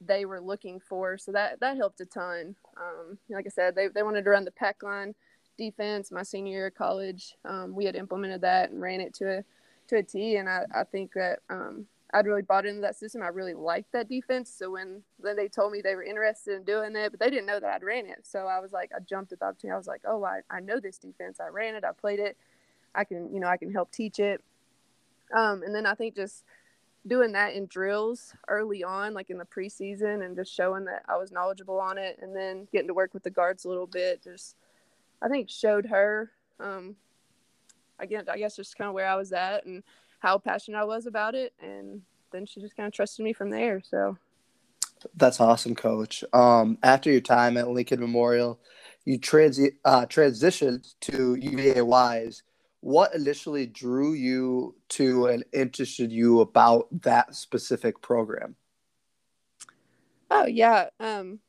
they 0.00 0.24
were 0.24 0.40
looking 0.40 0.80
for. 0.80 1.18
So 1.18 1.32
that 1.32 1.60
that 1.60 1.76
helped 1.76 2.00
a 2.00 2.06
ton. 2.06 2.56
Um, 2.76 3.18
like 3.28 3.46
I 3.46 3.50
said, 3.50 3.74
they 3.74 3.88
they 3.88 4.02
wanted 4.02 4.24
to 4.24 4.30
run 4.30 4.44
the 4.44 4.50
pack 4.50 4.82
line 4.82 5.14
defense. 5.58 6.10
My 6.10 6.22
senior 6.22 6.52
year 6.52 6.66
of 6.68 6.74
college, 6.74 7.36
um, 7.44 7.74
we 7.74 7.84
had 7.84 7.96
implemented 7.96 8.40
that 8.42 8.70
and 8.70 8.80
ran 8.80 9.00
it 9.00 9.14
to 9.14 9.38
a 9.38 9.44
to 9.88 9.96
a 9.96 10.02
T, 10.02 10.36
and 10.36 10.48
I, 10.48 10.64
I 10.74 10.84
think 10.84 11.12
that 11.14 11.40
um, 11.50 11.86
I'd 12.12 12.26
really 12.26 12.42
bought 12.42 12.66
into 12.66 12.80
that 12.80 12.96
system. 12.96 13.22
I 13.22 13.28
really 13.28 13.54
liked 13.54 13.92
that 13.92 14.08
defense. 14.08 14.52
So 14.56 14.72
when 14.72 15.02
then 15.22 15.36
they 15.36 15.48
told 15.48 15.72
me 15.72 15.80
they 15.80 15.94
were 15.94 16.02
interested 16.02 16.56
in 16.56 16.64
doing 16.64 16.96
it, 16.96 17.10
but 17.10 17.20
they 17.20 17.30
didn't 17.30 17.46
know 17.46 17.60
that 17.60 17.74
I'd 17.74 17.82
ran 17.82 18.06
it. 18.06 18.20
So 18.22 18.46
I 18.46 18.60
was 18.60 18.72
like, 18.72 18.90
I 18.94 19.00
jumped 19.00 19.32
at 19.32 19.40
the 19.40 19.46
opportunity. 19.46 19.74
I 19.74 19.78
was 19.78 19.86
like, 19.86 20.02
oh, 20.06 20.24
I, 20.24 20.40
I 20.50 20.60
know 20.60 20.80
this 20.80 20.98
defense. 20.98 21.38
I 21.40 21.48
ran 21.48 21.74
it. 21.74 21.84
I 21.84 21.92
played 21.92 22.18
it. 22.18 22.36
I 22.94 23.04
can, 23.04 23.32
you 23.32 23.40
know, 23.40 23.48
I 23.48 23.56
can 23.56 23.72
help 23.72 23.90
teach 23.92 24.18
it. 24.18 24.42
Um, 25.34 25.62
and 25.62 25.74
then 25.74 25.86
I 25.86 25.94
think 25.94 26.16
just 26.16 26.44
doing 27.06 27.32
that 27.32 27.54
in 27.54 27.66
drills 27.66 28.34
early 28.48 28.84
on, 28.84 29.14
like 29.14 29.30
in 29.30 29.38
the 29.38 29.44
preseason, 29.44 30.24
and 30.24 30.36
just 30.36 30.52
showing 30.52 30.84
that 30.84 31.02
I 31.08 31.16
was 31.16 31.32
knowledgeable 31.32 31.80
on 31.80 31.98
it, 31.98 32.18
and 32.20 32.34
then 32.34 32.68
getting 32.72 32.88
to 32.88 32.94
work 32.94 33.14
with 33.14 33.22
the 33.22 33.30
guards 33.30 33.64
a 33.64 33.68
little 33.68 33.86
bit, 33.86 34.22
just 34.22 34.56
I 35.22 35.28
think 35.28 35.48
showed 35.48 35.86
her. 35.86 36.30
Um, 36.58 36.96
again, 37.98 38.24
I 38.30 38.38
guess 38.38 38.56
just 38.56 38.76
kind 38.76 38.88
of 38.88 38.94
where 38.94 39.08
I 39.08 39.16
was 39.16 39.32
at 39.32 39.64
and 39.66 39.82
how 40.18 40.38
passionate 40.38 40.78
I 40.78 40.84
was 40.84 41.06
about 41.06 41.34
it, 41.34 41.52
and 41.60 42.02
then 42.32 42.46
she 42.46 42.60
just 42.60 42.76
kind 42.76 42.86
of 42.86 42.92
trusted 42.92 43.24
me 43.24 43.32
from 43.32 43.50
there. 43.50 43.80
So 43.82 44.16
that's 45.16 45.40
awesome, 45.40 45.74
Coach. 45.74 46.24
Um, 46.32 46.78
after 46.82 47.10
your 47.10 47.20
time 47.20 47.56
at 47.56 47.68
Lincoln 47.68 48.00
Memorial, 48.00 48.60
you 49.04 49.18
transi- 49.18 49.76
uh, 49.84 50.06
transitioned 50.06 50.94
to 51.00 51.34
UVA 51.36 51.82
Wise. 51.82 52.42
What 52.80 53.14
initially 53.14 53.66
drew 53.66 54.14
you 54.14 54.74
to 54.90 55.26
and 55.26 55.44
interested 55.52 56.10
you 56.10 56.40
about 56.40 56.88
that 57.02 57.34
specific 57.34 58.00
program? 58.00 58.56
Oh 60.30 60.46
yeah, 60.46 60.86
um, 60.98 61.40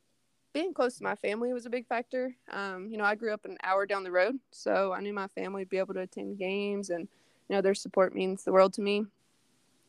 being 0.52 0.74
close 0.74 0.98
to 0.98 1.04
my 1.04 1.14
family 1.14 1.52
was 1.52 1.66
a 1.66 1.70
big 1.70 1.86
factor. 1.86 2.34
Um, 2.50 2.88
you 2.90 2.98
know, 2.98 3.04
I 3.04 3.14
grew 3.14 3.32
up 3.32 3.44
an 3.44 3.56
hour 3.62 3.86
down 3.86 4.04
the 4.04 4.10
road, 4.10 4.38
so 4.50 4.92
I 4.92 5.00
knew 5.00 5.14
my 5.14 5.28
family 5.28 5.62
would 5.62 5.70
be 5.70 5.78
able 5.78 5.94
to 5.94 6.00
attend 6.00 6.38
games 6.38 6.90
and 6.90 7.08
you 7.48 7.56
know, 7.56 7.60
their 7.62 7.74
support 7.74 8.14
means 8.14 8.44
the 8.44 8.52
world 8.52 8.72
to 8.74 8.80
me. 8.80 9.04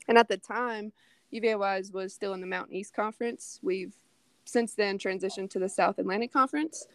And 0.07 0.17
at 0.17 0.27
the 0.27 0.35
time, 0.35 0.91
UVA 1.31 1.55
Wise 1.55 1.91
was 1.91 2.13
still 2.13 2.33
in 2.33 2.41
the 2.41 2.47
Mountain 2.47 2.75
East 2.75 2.93
Conference. 2.93 3.59
We've 3.63 3.95
since 4.45 4.73
then 4.73 4.97
transitioned 4.97 5.49
to 5.51 5.59
the 5.59 5.69
South 5.69 5.97
Atlantic 5.97 6.33
Conference. 6.33 6.87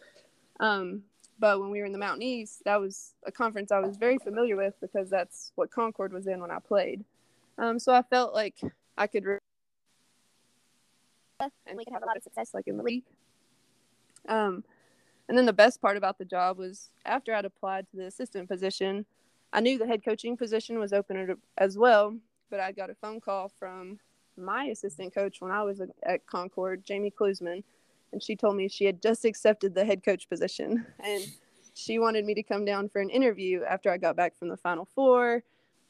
Um, 0.59 1.03
but 1.39 1.59
when 1.59 1.71
we 1.71 1.79
were 1.79 1.85
in 1.85 1.91
the 1.91 1.97
Mountain 1.97 2.23
East, 2.23 2.61
that 2.65 2.79
was 2.79 3.13
a 3.25 3.31
conference 3.31 3.71
I 3.71 3.79
was 3.79 3.97
very 3.97 4.17
familiar 4.17 4.55
with 4.55 4.73
because 4.81 5.09
that's 5.09 5.51
what 5.55 5.71
Concord 5.71 6.11
was 6.11 6.27
in 6.27 6.41
when 6.41 6.51
I 6.51 6.59
played. 6.59 7.03
Um, 7.57 7.79
so 7.79 7.93
I 7.93 8.01
felt 8.01 8.33
like 8.33 8.55
I 8.97 9.07
could 9.07 9.25
and 11.39 11.77
we 11.77 11.85
can 11.85 11.93
have 11.93 12.03
a 12.03 12.05
lot 12.05 12.17
of 12.17 12.23
success 12.23 12.53
like 12.53 12.67
in 12.67 12.77
the 12.77 12.83
league. 12.83 13.05
Um, 14.27 14.63
and 15.29 15.37
then 15.37 15.45
the 15.45 15.53
best 15.53 15.81
part 15.81 15.95
about 15.95 16.17
the 16.17 16.25
job 16.25 16.57
was 16.57 16.89
after 17.05 17.33
I'd 17.33 17.45
applied 17.45 17.89
to 17.91 17.97
the 17.97 18.07
assistant 18.07 18.49
position, 18.49 19.05
I 19.53 19.61
knew 19.61 19.77
the 19.77 19.87
head 19.87 20.03
coaching 20.03 20.35
position 20.35 20.79
was 20.79 20.91
open 20.91 21.37
as 21.57 21.77
well, 21.77 22.15
but 22.49 22.59
I 22.59 22.71
got 22.71 22.89
a 22.89 22.95
phone 22.95 23.21
call 23.21 23.49
from 23.57 23.99
my 24.37 24.65
assistant 24.65 25.13
coach 25.13 25.39
when 25.39 25.51
I 25.51 25.63
was 25.63 25.81
at 26.03 26.25
Concord, 26.25 26.83
Jamie 26.85 27.13
Klusman, 27.17 27.63
and 28.11 28.21
she 28.21 28.35
told 28.35 28.55
me 28.55 28.67
she 28.67 28.85
had 28.85 29.01
just 29.01 29.25
accepted 29.25 29.75
the 29.75 29.85
head 29.85 30.03
coach 30.03 30.27
position 30.29 30.85
and 31.03 31.25
she 31.73 31.99
wanted 31.99 32.25
me 32.25 32.33
to 32.33 32.43
come 32.43 32.65
down 32.65 32.89
for 32.89 33.01
an 33.01 33.09
interview 33.09 33.63
after 33.63 33.89
I 33.91 33.97
got 33.97 34.15
back 34.15 34.37
from 34.37 34.49
the 34.49 34.57
Final 34.57 34.85
Four, 34.85 35.43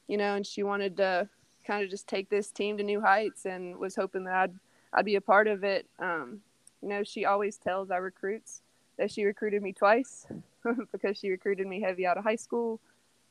you 0.07 0.17
know, 0.17 0.35
and 0.35 0.45
she 0.45 0.63
wanted 0.63 0.97
to 0.97 1.27
kind 1.65 1.83
of 1.83 1.89
just 1.89 2.07
take 2.07 2.29
this 2.29 2.51
team 2.51 2.77
to 2.77 2.83
new 2.83 3.01
heights 3.01 3.45
and 3.45 3.77
was 3.77 3.95
hoping 3.95 4.23
that 4.25 4.35
I'd 4.35 4.53
I'd 4.93 5.05
be 5.05 5.15
a 5.15 5.21
part 5.21 5.47
of 5.47 5.63
it. 5.63 5.88
Um, 5.99 6.41
you 6.81 6.89
know, 6.89 7.03
she 7.03 7.25
always 7.25 7.57
tells 7.57 7.91
our 7.91 8.01
recruits 8.01 8.61
that 8.97 9.11
she 9.11 9.23
recruited 9.23 9.61
me 9.61 9.73
twice 9.73 10.25
because 10.91 11.17
she 11.17 11.29
recruited 11.29 11.67
me 11.67 11.81
heavy 11.81 12.05
out 12.05 12.17
of 12.17 12.23
high 12.23 12.35
school, 12.35 12.79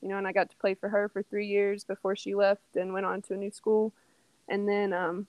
you 0.01 0.09
know, 0.09 0.19
and 0.19 0.27
I 0.27 0.33
got 0.33 0.51
to 0.51 0.57
play 0.57 0.75
for 0.75 0.89
her 0.89 1.09
for 1.09 1.23
three 1.23 1.47
years 1.47 1.85
before 1.85 2.17
she 2.17 2.35
left 2.35 2.77
and 2.77 2.93
went 2.93 3.07
on 3.07 3.23
to 3.23 3.35
a 3.35 3.37
new 3.37 3.51
school. 3.51 3.93
And 4.49 4.69
then 4.69 4.93
um, 4.93 5.27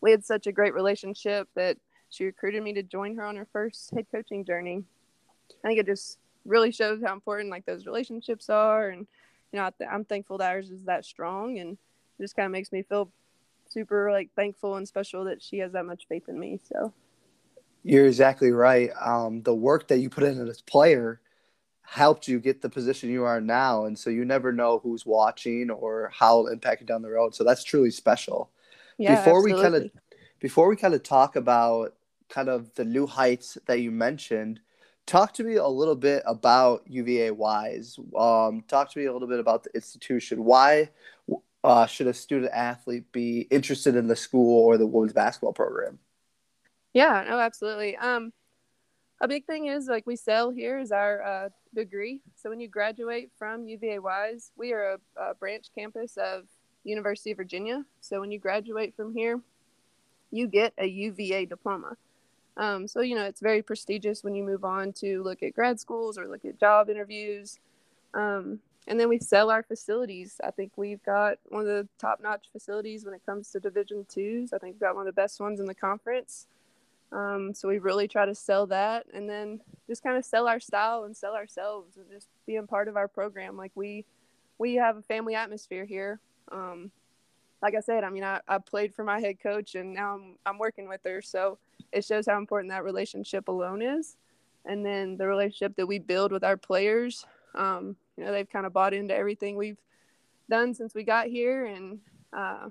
we 0.00 0.10
had 0.10 0.24
such 0.24 0.46
a 0.46 0.52
great 0.52 0.74
relationship 0.74 1.48
that 1.54 1.76
she 2.12 2.26
recruited 2.26 2.62
me 2.62 2.74
to 2.74 2.82
join 2.82 3.16
her 3.16 3.24
on 3.24 3.36
her 3.36 3.48
first 3.52 3.90
head 3.94 4.06
coaching 4.12 4.44
journey. 4.44 4.84
I 5.64 5.68
think 5.68 5.80
it 5.80 5.86
just 5.86 6.18
really 6.44 6.70
shows 6.70 7.00
how 7.04 7.14
important 7.14 7.50
like 7.50 7.64
those 7.64 7.86
relationships 7.86 8.50
are, 8.50 8.90
and 8.90 9.06
you 9.52 9.58
know 9.58 9.64
I 9.64 9.94
am 9.94 10.04
thankful 10.04 10.38
that 10.38 10.50
ours 10.50 10.70
is 10.70 10.84
that 10.84 11.04
strong, 11.04 11.58
and 11.58 11.72
it 11.72 12.22
just 12.22 12.36
kind 12.36 12.46
of 12.46 12.52
makes 12.52 12.70
me 12.70 12.82
feel 12.82 13.10
super 13.68 14.12
like 14.12 14.28
thankful 14.36 14.76
and 14.76 14.86
special 14.86 15.24
that 15.24 15.42
she 15.42 15.58
has 15.58 15.72
that 15.72 15.86
much 15.86 16.06
faith 16.06 16.28
in 16.28 16.38
me. 16.38 16.60
So 16.62 16.92
you're 17.82 18.06
exactly 18.06 18.52
right. 18.52 18.90
Um, 19.00 19.42
the 19.42 19.54
work 19.54 19.88
that 19.88 19.98
you 19.98 20.10
put 20.10 20.24
in 20.24 20.46
as 20.46 20.60
a 20.60 20.64
player 20.64 21.20
helped 21.80 22.28
you 22.28 22.38
get 22.40 22.60
the 22.60 22.68
position 22.68 23.10
you 23.10 23.24
are 23.24 23.40
now, 23.40 23.86
and 23.86 23.98
so 23.98 24.10
you 24.10 24.26
never 24.26 24.52
know 24.52 24.80
who's 24.82 25.06
watching 25.06 25.70
or 25.70 26.10
how 26.12 26.40
it'll 26.40 26.48
impact 26.48 26.82
you 26.82 26.86
down 26.86 27.00
the 27.00 27.10
road. 27.10 27.34
So 27.34 27.42
that's 27.42 27.64
truly 27.64 27.90
special. 27.90 28.50
Yeah, 28.98 29.16
before 29.16 29.38
absolutely. 29.38 29.54
we 29.54 29.62
kind 29.62 29.74
of 29.76 29.90
before 30.40 30.68
we 30.68 30.76
kind 30.76 30.92
of 30.92 31.02
talk 31.02 31.36
about 31.36 31.94
kind 32.32 32.48
of 32.48 32.74
the 32.74 32.84
new 32.84 33.06
heights 33.06 33.58
that 33.66 33.80
you 33.80 33.90
mentioned, 33.90 34.58
talk 35.06 35.34
to 35.34 35.44
me 35.44 35.56
a 35.56 35.66
little 35.68 35.94
bit 35.94 36.22
about 36.26 36.82
UVA 36.86 37.30
Wise. 37.30 37.98
Um, 38.16 38.64
talk 38.66 38.90
to 38.92 38.98
me 38.98 39.04
a 39.04 39.12
little 39.12 39.28
bit 39.28 39.38
about 39.38 39.64
the 39.64 39.74
institution. 39.74 40.44
Why 40.44 40.88
uh, 41.62 41.86
should 41.86 42.06
a 42.06 42.14
student 42.14 42.50
athlete 42.52 43.12
be 43.12 43.42
interested 43.42 43.96
in 43.96 44.08
the 44.08 44.16
school 44.16 44.66
or 44.66 44.78
the 44.78 44.86
women's 44.86 45.12
basketball 45.12 45.52
program? 45.52 45.98
Yeah, 46.94 47.24
no, 47.28 47.38
absolutely. 47.38 47.96
Um, 47.96 48.32
a 49.20 49.28
big 49.28 49.44
thing 49.44 49.66
is 49.66 49.86
like 49.86 50.06
we 50.06 50.16
sell 50.16 50.50
here 50.50 50.78
is 50.78 50.90
our 50.90 51.22
uh, 51.22 51.48
degree. 51.74 52.22
So 52.34 52.48
when 52.48 52.60
you 52.60 52.68
graduate 52.68 53.30
from 53.38 53.68
UVA 53.68 53.98
Wise, 53.98 54.50
we 54.56 54.72
are 54.72 54.98
a, 55.16 55.30
a 55.30 55.34
branch 55.34 55.66
campus 55.74 56.16
of 56.16 56.44
University 56.82 57.32
of 57.32 57.36
Virginia. 57.36 57.84
So 58.00 58.20
when 58.20 58.32
you 58.32 58.38
graduate 58.38 58.94
from 58.96 59.14
here, 59.14 59.40
you 60.30 60.48
get 60.48 60.72
a 60.78 60.86
UVA 60.86 61.44
diploma. 61.44 61.96
Um, 62.56 62.86
so, 62.86 63.00
you 63.00 63.14
know, 63.14 63.24
it's 63.24 63.40
very 63.40 63.62
prestigious 63.62 64.22
when 64.22 64.34
you 64.34 64.44
move 64.44 64.64
on 64.64 64.92
to 64.94 65.22
look 65.22 65.42
at 65.42 65.54
grad 65.54 65.80
schools 65.80 66.18
or 66.18 66.26
look 66.28 66.44
at 66.44 66.60
job 66.60 66.90
interviews. 66.90 67.58
Um, 68.14 68.60
and 68.86 68.98
then 68.98 69.08
we 69.08 69.18
sell 69.18 69.50
our 69.50 69.62
facilities. 69.62 70.40
I 70.42 70.50
think 70.50 70.72
we've 70.76 71.02
got 71.04 71.38
one 71.48 71.62
of 71.62 71.66
the 71.66 71.88
top 71.98 72.20
notch 72.20 72.46
facilities 72.52 73.04
when 73.04 73.14
it 73.14 73.24
comes 73.24 73.50
to 73.50 73.60
Division 73.60 74.06
twos. 74.08 74.52
I 74.52 74.58
think 74.58 74.74
we've 74.74 74.80
got 74.80 74.96
one 74.96 75.06
of 75.06 75.14
the 75.14 75.20
best 75.20 75.40
ones 75.40 75.60
in 75.60 75.66
the 75.66 75.74
conference. 75.74 76.46
Um, 77.12 77.54
so 77.54 77.68
we 77.68 77.78
really 77.78 78.08
try 78.08 78.26
to 78.26 78.34
sell 78.34 78.66
that 78.68 79.06
and 79.12 79.28
then 79.28 79.60
just 79.86 80.02
kind 80.02 80.16
of 80.16 80.24
sell 80.24 80.48
our 80.48 80.58
style 80.58 81.04
and 81.04 81.16
sell 81.16 81.34
ourselves 81.34 81.96
and 81.96 82.10
just 82.10 82.26
being 82.46 82.66
part 82.66 82.88
of 82.88 82.96
our 82.96 83.06
program. 83.06 83.56
Like 83.56 83.72
we, 83.74 84.04
we 84.58 84.74
have 84.76 84.96
a 84.96 85.02
family 85.02 85.34
atmosphere 85.34 85.84
here. 85.84 86.20
Um, 86.50 86.90
like 87.62 87.76
I 87.76 87.80
said, 87.80 88.02
I 88.02 88.10
mean, 88.10 88.24
I, 88.24 88.40
I 88.48 88.58
played 88.58 88.94
for 88.94 89.04
my 89.04 89.20
head 89.20 89.40
coach 89.40 89.74
and 89.74 89.94
now 89.94 90.14
I'm, 90.14 90.36
I'm 90.44 90.58
working 90.58 90.88
with 90.88 91.02
her. 91.04 91.22
So 91.22 91.58
it 91.92 92.04
shows 92.04 92.26
how 92.26 92.38
important 92.38 92.70
that 92.72 92.84
relationship 92.84 93.48
alone 93.48 93.82
is. 93.82 94.16
And 94.64 94.84
then 94.84 95.16
the 95.16 95.26
relationship 95.26 95.76
that 95.76 95.86
we 95.86 95.98
build 95.98 96.32
with 96.32 96.44
our 96.44 96.56
players, 96.56 97.26
um, 97.54 97.96
you 98.16 98.24
know, 98.24 98.32
they've 98.32 98.48
kind 98.48 98.66
of 98.66 98.72
bought 98.72 98.94
into 98.94 99.14
everything 99.14 99.56
we've 99.56 99.80
done 100.48 100.74
since 100.74 100.94
we 100.94 101.02
got 101.02 101.26
here. 101.26 101.66
And, 101.66 101.98
uh, 102.32 102.68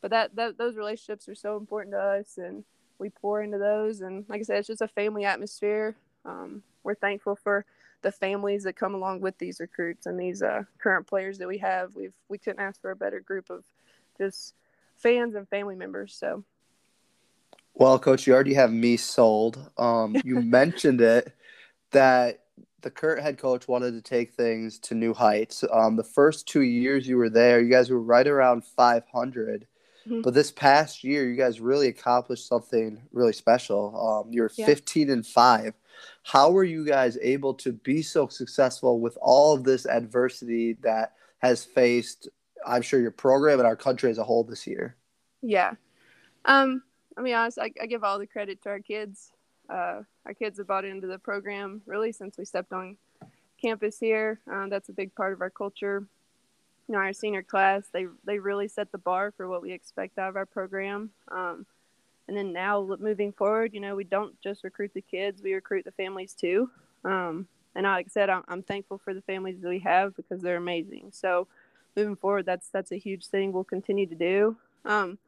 but 0.00 0.10
that, 0.10 0.34
that, 0.36 0.58
those 0.58 0.76
relationships 0.76 1.28
are 1.28 1.34
so 1.34 1.56
important 1.56 1.94
to 1.94 2.00
us 2.00 2.38
and 2.38 2.64
we 2.98 3.08
pour 3.10 3.42
into 3.42 3.58
those. 3.58 4.00
And 4.00 4.24
like 4.28 4.40
I 4.40 4.44
said, 4.44 4.58
it's 4.58 4.68
just 4.68 4.82
a 4.82 4.88
family 4.88 5.24
atmosphere. 5.24 5.96
Um, 6.24 6.62
we're 6.82 6.94
thankful 6.94 7.36
for 7.36 7.64
the 8.02 8.12
families 8.12 8.64
that 8.64 8.74
come 8.74 8.94
along 8.94 9.20
with 9.20 9.38
these 9.38 9.60
recruits 9.60 10.06
and 10.06 10.18
these 10.18 10.42
uh, 10.42 10.64
current 10.78 11.06
players 11.06 11.38
that 11.38 11.48
we 11.48 11.58
have. 11.58 11.94
We've, 11.94 12.14
we 12.28 12.38
couldn't 12.38 12.60
ask 12.60 12.80
for 12.80 12.90
a 12.90 12.96
better 12.96 13.20
group 13.20 13.48
of 13.48 13.64
just 14.18 14.54
fans 14.96 15.36
and 15.36 15.48
family 15.48 15.76
members. 15.76 16.14
So. 16.14 16.44
Well, 17.74 17.98
coach, 17.98 18.26
you 18.26 18.34
already 18.34 18.54
have 18.54 18.72
me 18.72 18.96
sold. 18.96 19.70
Um, 19.78 20.16
you 20.24 20.40
mentioned 20.40 21.00
it 21.00 21.34
that 21.90 22.40
the 22.82 22.90
current 22.90 23.22
head 23.22 23.38
coach 23.38 23.68
wanted 23.68 23.92
to 23.92 24.02
take 24.02 24.32
things 24.34 24.78
to 24.80 24.94
new 24.94 25.14
heights. 25.14 25.64
Um, 25.72 25.96
the 25.96 26.04
first 26.04 26.48
two 26.48 26.62
years 26.62 27.06
you 27.06 27.16
were 27.16 27.30
there, 27.30 27.60
you 27.60 27.70
guys 27.70 27.90
were 27.90 28.02
right 28.02 28.26
around 28.26 28.64
500. 28.64 29.66
Mm-hmm. 30.06 30.22
But 30.22 30.34
this 30.34 30.50
past 30.50 31.04
year, 31.04 31.28
you 31.28 31.36
guys 31.36 31.60
really 31.60 31.88
accomplished 31.88 32.48
something 32.48 33.00
really 33.12 33.32
special. 33.32 34.24
Um, 34.24 34.32
you 34.32 34.42
were 34.42 34.50
yeah. 34.56 34.66
15 34.66 35.10
and 35.10 35.26
5. 35.26 35.74
How 36.24 36.50
were 36.50 36.64
you 36.64 36.84
guys 36.84 37.16
able 37.22 37.54
to 37.54 37.72
be 37.72 38.02
so 38.02 38.26
successful 38.26 39.00
with 39.00 39.16
all 39.22 39.54
of 39.54 39.62
this 39.62 39.86
adversity 39.86 40.76
that 40.82 41.12
has 41.38 41.64
faced 41.64 42.28
I'm 42.66 42.82
sure 42.82 43.00
your 43.00 43.10
program 43.10 43.58
and 43.58 43.66
our 43.66 43.76
country 43.76 44.10
as 44.10 44.18
a 44.18 44.24
whole 44.24 44.44
this 44.44 44.66
year. 44.66 44.96
Yeah. 45.42 45.72
Um, 46.44 46.82
I 47.16 47.20
mean, 47.20 47.34
honest, 47.34 47.58
I, 47.58 47.70
I 47.80 47.86
give 47.86 48.04
all 48.04 48.18
the 48.18 48.26
credit 48.26 48.62
to 48.62 48.70
our 48.70 48.80
kids. 48.80 49.32
Uh, 49.68 50.02
our 50.26 50.34
kids 50.34 50.58
have 50.58 50.66
bought 50.66 50.84
into 50.84 51.06
the 51.06 51.18
program 51.18 51.82
really 51.86 52.12
since 52.12 52.36
we 52.36 52.44
stepped 52.44 52.72
on 52.72 52.96
campus 53.60 53.98
here. 53.98 54.40
Um, 54.50 54.68
that's 54.68 54.88
a 54.88 54.92
big 54.92 55.14
part 55.14 55.32
of 55.32 55.40
our 55.40 55.50
culture. 55.50 56.04
You 56.88 56.94
know, 56.94 56.98
our 56.98 57.12
senior 57.12 57.42
class, 57.42 57.84
they 57.92 58.06
they 58.24 58.38
really 58.38 58.68
set 58.68 58.90
the 58.90 58.98
bar 58.98 59.32
for 59.36 59.48
what 59.48 59.62
we 59.62 59.72
expect 59.72 60.18
out 60.18 60.28
of 60.28 60.36
our 60.36 60.46
program. 60.46 61.10
Um, 61.30 61.64
and 62.28 62.36
then 62.36 62.52
now 62.52 62.96
moving 62.98 63.32
forward, 63.32 63.72
you 63.72 63.80
know, 63.80 63.94
we 63.94 64.04
don't 64.04 64.40
just 64.42 64.64
recruit 64.64 64.92
the 64.94 65.00
kids; 65.00 65.42
we 65.42 65.54
recruit 65.54 65.84
the 65.84 65.92
families 65.92 66.34
too. 66.34 66.70
Um, 67.04 67.46
and 67.74 67.84
like 67.84 68.06
I 68.06 68.10
said, 68.10 68.30
I'm, 68.30 68.42
I'm 68.48 68.62
thankful 68.62 68.98
for 68.98 69.14
the 69.14 69.22
families 69.22 69.60
that 69.60 69.68
we 69.68 69.78
have 69.80 70.14
because 70.16 70.42
they're 70.42 70.56
amazing. 70.56 71.10
So 71.12 71.46
moving 71.96 72.16
forward, 72.16 72.46
that's 72.46 72.68
that's 72.68 72.92
a 72.92 72.98
huge 72.98 73.26
thing 73.26 73.52
we'll 73.52 73.64
continue 73.64 74.06
to 74.06 74.14
do. 74.14 74.56
Um, 74.84 75.18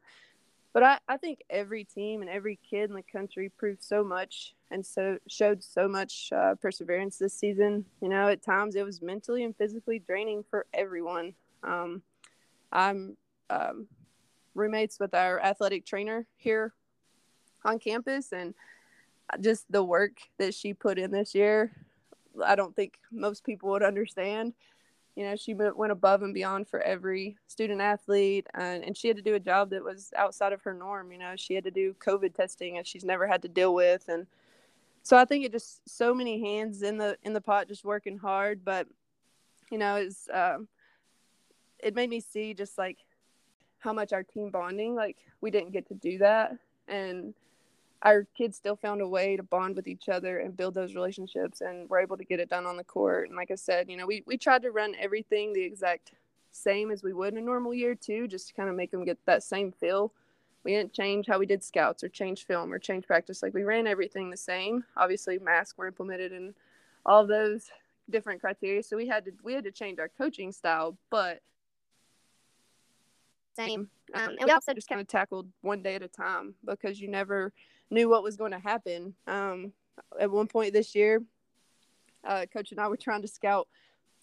but 0.75 0.83
I, 0.83 0.97
I 1.07 1.15
think 1.15 1.41
every 1.49 1.85
team 1.85 2.19
and 2.19 2.29
every 2.29 2.59
kid 2.69 2.89
in 2.89 2.97
the 2.97 3.01
country 3.01 3.47
proved 3.47 3.81
so 3.81 4.03
much 4.03 4.55
and 4.69 4.85
so 4.85 5.17
showed 5.25 5.63
so 5.63 5.87
much 5.87 6.33
uh, 6.35 6.55
perseverance 6.55 7.17
this 7.17 7.33
season. 7.33 7.85
You 8.01 8.09
know, 8.09 8.27
at 8.27 8.43
times 8.43 8.75
it 8.75 8.83
was 8.83 9.01
mentally 9.01 9.45
and 9.45 9.55
physically 9.55 9.99
draining 9.99 10.43
for 10.49 10.65
everyone. 10.73 11.33
Um, 11.63 12.01
I'm 12.73 13.15
um, 13.49 13.87
roommates 14.53 14.99
with 14.99 15.13
our 15.13 15.39
athletic 15.39 15.85
trainer 15.85 16.27
here 16.35 16.73
on 17.63 17.79
campus, 17.79 18.33
and 18.33 18.53
just 19.39 19.71
the 19.71 19.81
work 19.81 20.17
that 20.39 20.53
she 20.53 20.73
put 20.73 20.99
in 20.99 21.09
this 21.09 21.33
year, 21.33 21.71
I 22.45 22.55
don't 22.55 22.75
think 22.75 22.99
most 23.13 23.45
people 23.45 23.69
would 23.69 23.81
understand 23.81 24.51
you 25.15 25.23
know 25.23 25.35
she 25.35 25.53
went 25.53 25.91
above 25.91 26.21
and 26.21 26.33
beyond 26.33 26.67
for 26.67 26.81
every 26.81 27.37
student 27.47 27.81
athlete 27.81 28.45
and, 28.53 28.83
and 28.83 28.97
she 28.97 29.07
had 29.07 29.17
to 29.17 29.23
do 29.23 29.35
a 29.35 29.39
job 29.39 29.69
that 29.69 29.83
was 29.83 30.11
outside 30.17 30.53
of 30.53 30.61
her 30.61 30.73
norm 30.73 31.11
you 31.11 31.17
know 31.17 31.33
she 31.35 31.55
had 31.55 31.63
to 31.63 31.71
do 31.71 31.95
covid 31.99 32.33
testing 32.33 32.77
and 32.77 32.85
she's 32.85 33.05
never 33.05 33.25
had 33.25 33.41
to 33.41 33.47
deal 33.47 33.73
with 33.73 34.07
and 34.09 34.27
so 35.03 35.17
i 35.17 35.25
think 35.25 35.45
it 35.45 35.51
just 35.51 35.87
so 35.89 36.13
many 36.13 36.39
hands 36.41 36.81
in 36.81 36.97
the 36.97 37.17
in 37.23 37.33
the 37.33 37.41
pot 37.41 37.67
just 37.67 37.85
working 37.85 38.17
hard 38.17 38.63
but 38.63 38.87
you 39.71 39.77
know 39.77 39.95
it's 39.95 40.27
um, 40.33 40.67
it 41.79 41.95
made 41.95 42.09
me 42.09 42.19
see 42.19 42.53
just 42.53 42.77
like 42.77 42.97
how 43.79 43.93
much 43.93 44.13
our 44.13 44.23
team 44.23 44.49
bonding 44.49 44.95
like 44.95 45.17
we 45.41 45.51
didn't 45.51 45.71
get 45.71 45.87
to 45.87 45.93
do 45.93 46.17
that 46.17 46.57
and 46.87 47.33
our 48.01 48.25
kids 48.37 48.57
still 48.57 48.75
found 48.75 49.01
a 49.01 49.07
way 49.07 49.35
to 49.35 49.43
bond 49.43 49.75
with 49.75 49.87
each 49.87 50.09
other 50.09 50.39
and 50.39 50.57
build 50.57 50.73
those 50.73 50.95
relationships 50.95 51.61
and 51.61 51.89
we're 51.89 51.99
able 51.99 52.17
to 52.17 52.25
get 52.25 52.39
it 52.39 52.49
done 52.49 52.65
on 52.65 52.77
the 52.77 52.83
court. 52.83 53.27
And 53.27 53.37
like 53.37 53.51
i 53.51 53.55
said 53.55 53.89
you 53.89 53.97
know 53.97 54.05
we, 54.05 54.23
we 54.25 54.37
tried 54.37 54.61
to 54.63 54.71
run 54.71 54.95
everything 54.99 55.53
the 55.53 55.63
exact 55.63 56.11
same 56.51 56.91
as 56.91 57.03
we 57.03 57.13
would 57.13 57.33
in 57.33 57.39
a 57.39 57.41
normal 57.41 57.73
year 57.73 57.95
too 57.95 58.27
just 58.27 58.47
to 58.47 58.53
kind 58.53 58.69
of 58.69 58.75
make 58.75 58.91
them 58.91 59.05
get 59.05 59.17
that 59.25 59.43
same 59.43 59.71
feel. 59.71 60.11
We 60.63 60.71
didn't 60.71 60.93
change 60.93 61.27
how 61.27 61.37
we 61.37 61.45
did 61.45 61.63
scouts 61.63 62.03
or 62.03 62.09
change 62.09 62.45
film 62.45 62.73
or 62.73 62.79
change 62.79 63.05
practice. 63.05 63.43
Like 63.43 63.53
we 63.53 63.63
ran 63.63 63.85
everything 63.85 64.29
the 64.29 64.37
same. 64.37 64.83
Obviously 64.97 65.37
masks 65.37 65.77
were 65.77 65.87
implemented 65.87 66.31
and 66.31 66.55
all 67.05 67.27
those 67.27 67.69
different 68.09 68.41
criteria. 68.41 68.81
So 68.81 68.97
we 68.97 69.07
had 69.07 69.25
to 69.25 69.31
we 69.43 69.53
had 69.53 69.63
to 69.65 69.71
change 69.71 69.99
our 69.99 70.09
coaching 70.17 70.51
style 70.51 70.97
but 71.09 71.41
same. 73.55 73.89
Um, 74.13 74.29
and 74.29 74.39
we 74.43 74.51
also 74.51 74.73
just 74.73 74.89
kind 74.89 75.01
of 75.01 75.07
tackled 75.07 75.47
one 75.61 75.81
day 75.81 75.95
at 75.95 76.03
a 76.03 76.07
time 76.07 76.55
because 76.65 76.99
you 76.99 77.07
never 77.07 77.53
knew 77.89 78.09
what 78.09 78.23
was 78.23 78.37
going 78.37 78.51
to 78.51 78.59
happen. 78.59 79.13
Um, 79.27 79.73
at 80.19 80.31
one 80.31 80.47
point 80.47 80.73
this 80.73 80.95
year, 80.95 81.23
uh, 82.25 82.45
coach 82.51 82.71
and 82.71 82.79
I 82.79 82.87
were 82.87 82.97
trying 82.97 83.21
to 83.21 83.27
scout 83.27 83.67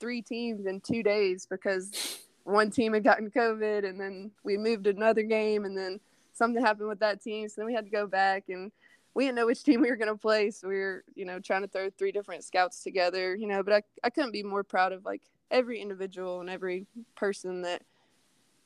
three 0.00 0.22
teams 0.22 0.66
in 0.66 0.80
two 0.80 1.02
days 1.02 1.46
because 1.48 2.18
one 2.44 2.70
team 2.70 2.92
had 2.92 3.04
gotten 3.04 3.30
COVID, 3.30 3.88
and 3.88 4.00
then 4.00 4.32
we 4.44 4.56
moved 4.56 4.86
another 4.86 5.22
game, 5.22 5.64
and 5.64 5.76
then 5.76 6.00
something 6.32 6.62
happened 6.62 6.88
with 6.88 7.00
that 7.00 7.22
team, 7.22 7.48
so 7.48 7.54
then 7.58 7.66
we 7.66 7.74
had 7.74 7.84
to 7.84 7.90
go 7.90 8.06
back 8.06 8.44
and 8.48 8.72
we 9.14 9.24
didn't 9.24 9.36
know 9.36 9.46
which 9.46 9.62
team 9.64 9.80
we 9.80 9.90
were 9.90 9.96
going 9.96 10.08
to 10.08 10.16
play. 10.16 10.50
So 10.50 10.68
we 10.68 10.78
were, 10.78 11.04
you 11.14 11.24
know, 11.24 11.38
trying 11.38 11.62
to 11.62 11.68
throw 11.68 11.90
three 11.90 12.12
different 12.12 12.44
scouts 12.44 12.82
together, 12.82 13.34
you 13.34 13.46
know, 13.46 13.62
but 13.62 13.74
I, 13.74 13.82
I 14.04 14.10
couldn't 14.10 14.32
be 14.32 14.42
more 14.42 14.64
proud 14.64 14.92
of 14.92 15.04
like 15.04 15.22
every 15.50 15.80
individual 15.80 16.40
and 16.40 16.50
every 16.50 16.86
person 17.14 17.62
that 17.62 17.82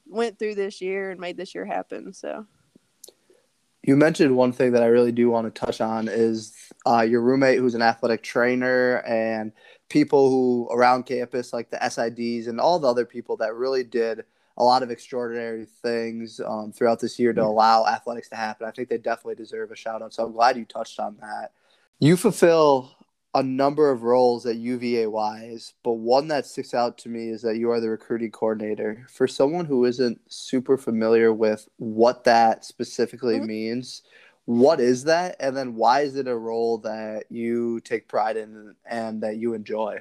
went 0.06 0.38
through 0.38 0.54
this 0.54 0.80
year 0.80 1.10
and 1.10 1.20
made 1.20 1.36
this 1.36 1.54
year 1.54 1.64
happen. 1.64 2.12
So 2.12 2.46
you 3.86 3.96
mentioned 3.96 4.36
one 4.36 4.52
thing 4.52 4.72
that 4.72 4.82
I 4.82 4.86
really 4.86 5.12
do 5.12 5.30
want 5.30 5.52
to 5.52 5.66
touch 5.66 5.80
on 5.80 6.08
is 6.08 6.52
uh, 6.86 7.02
your 7.02 7.22
roommate 7.22 7.58
who's 7.58 7.76
an 7.76 7.82
athletic 7.82 8.22
trainer 8.22 8.96
and 9.06 9.52
people 9.88 10.28
who 10.28 10.68
around 10.72 11.04
campus 11.04 11.52
like 11.52 11.70
the 11.70 11.76
SIDs 11.76 12.48
and 12.48 12.60
all 12.60 12.80
the 12.80 12.88
other 12.88 13.04
people 13.04 13.36
that 13.36 13.54
really 13.54 13.84
did 13.84 14.24
a 14.58 14.64
lot 14.64 14.82
of 14.82 14.90
extraordinary 14.90 15.66
things 15.82 16.40
um, 16.44 16.72
throughout 16.72 16.98
this 16.98 17.18
year 17.18 17.32
to 17.32 17.42
allow 17.42 17.86
athletics 17.86 18.28
to 18.30 18.36
happen. 18.36 18.66
I 18.66 18.72
think 18.72 18.88
they 18.88 18.98
definitely 18.98 19.36
deserve 19.36 19.70
a 19.70 19.76
shout 19.76 20.02
out. 20.02 20.12
So 20.12 20.24
I'm 20.24 20.32
glad 20.32 20.56
you 20.56 20.64
touched 20.64 20.98
on 20.98 21.16
that. 21.20 21.52
You 22.00 22.16
fulfill 22.16 22.95
a 23.36 23.42
number 23.42 23.90
of 23.90 24.02
roles 24.02 24.46
at 24.46 24.56
UVA 24.56 25.08
wise, 25.08 25.74
but 25.82 25.92
one 25.92 26.26
that 26.28 26.46
sticks 26.46 26.72
out 26.72 26.96
to 26.96 27.10
me 27.10 27.28
is 27.28 27.42
that 27.42 27.58
you 27.58 27.70
are 27.70 27.80
the 27.80 27.90
recruiting 27.90 28.30
coordinator. 28.30 29.06
For 29.10 29.28
someone 29.28 29.66
who 29.66 29.84
isn't 29.84 30.18
super 30.32 30.78
familiar 30.78 31.34
with 31.34 31.68
what 31.76 32.24
that 32.24 32.64
specifically 32.64 33.36
mm-hmm. 33.36 33.46
means, 33.46 34.02
what 34.46 34.80
is 34.80 35.04
that? 35.04 35.36
And 35.38 35.54
then 35.54 35.74
why 35.74 36.00
is 36.00 36.16
it 36.16 36.26
a 36.26 36.34
role 36.34 36.78
that 36.78 37.24
you 37.28 37.80
take 37.80 38.08
pride 38.08 38.38
in 38.38 38.74
and 38.86 39.22
that 39.22 39.36
you 39.36 39.52
enjoy? 39.52 39.98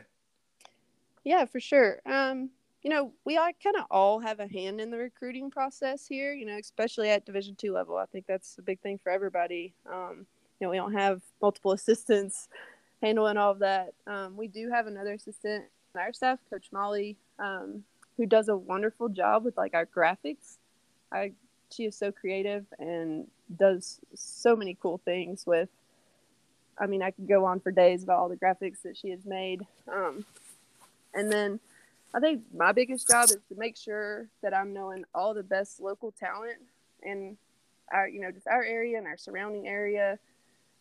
Yeah, 1.26 1.44
for 1.44 1.60
sure. 1.60 2.00
Um, 2.06 2.52
you 2.84 2.90
know, 2.90 3.12
we 3.26 3.36
all 3.36 3.50
kind 3.62 3.76
of 3.76 3.84
all 3.92 4.20
have 4.20 4.40
a 4.40 4.48
hand 4.48 4.80
in 4.80 4.92
the 4.92 4.98
recruiting 4.98 5.52
process 5.52 6.08
here, 6.08 6.32
you 6.32 6.46
know, 6.46 6.56
especially 6.58 7.10
at 7.10 7.26
Division 7.26 7.56
two 7.56 7.74
level. 7.74 7.98
I 7.98 8.06
think 8.06 8.28
that's 8.28 8.58
a 8.60 8.62
big 8.62 8.80
thing 8.80 8.98
for 8.98 9.12
everybody. 9.12 9.74
Um, 9.92 10.26
you 10.62 10.68
know, 10.68 10.72
we 10.72 10.78
don't 10.78 10.94
have 10.94 11.22
multiple 11.42 11.72
assistants 11.74 12.48
handling 13.06 13.38
all 13.38 13.52
of 13.52 13.60
that. 13.60 13.94
Um, 14.08 14.36
we 14.36 14.48
do 14.48 14.70
have 14.72 14.88
another 14.88 15.14
assistant 15.14 15.66
on 15.96 16.02
our 16.02 16.12
staff, 16.12 16.40
Coach 16.50 16.68
Molly, 16.72 17.18
um, 17.38 17.84
who 18.18 18.26
does 18.26 18.50
a 18.50 18.58
wonderful 18.58 19.10
job 19.10 19.46
with 19.46 19.56
like 19.58 19.76
our 19.76 19.86
graphics. 19.86 20.58
I 21.12 21.34
she 21.72 21.86
is 21.86 21.96
so 21.96 22.12
creative 22.12 22.66
and 22.80 23.28
does 23.58 24.00
so 24.16 24.56
many 24.56 24.78
cool 24.82 25.00
things 25.06 25.46
with. 25.46 25.70
I 26.80 26.88
mean, 26.88 27.02
I 27.02 27.12
could 27.12 27.28
go 27.28 27.46
on 27.46 27.60
for 27.60 27.72
days 27.72 28.04
about 28.04 28.18
all 28.20 28.30
the 28.30 28.38
graphics 28.38 28.82
that 28.84 28.98
she 28.98 29.10
has 29.10 29.26
made. 29.26 29.66
Um, 29.92 30.26
and 31.14 31.32
then 31.32 31.60
I 32.14 32.20
think 32.20 32.44
my 32.54 32.72
biggest 32.72 33.08
job 33.10 33.26
is 33.26 33.38
to 33.50 33.56
make 33.56 33.78
sure 33.78 34.28
that 34.42 34.54
I'm 34.54 34.74
knowing 34.74 35.06
all 35.14 35.34
the 35.34 35.44
best 35.44 35.80
local 35.80 36.12
talent 36.12 36.58
and 37.04 37.38
our, 37.92 38.08
you 38.08 38.22
know, 38.22 38.32
just 38.32 38.48
our 38.48 38.64
area 38.64 38.98
and 38.98 39.08
our 39.08 39.18
surrounding 39.18 39.68
area 39.68 40.18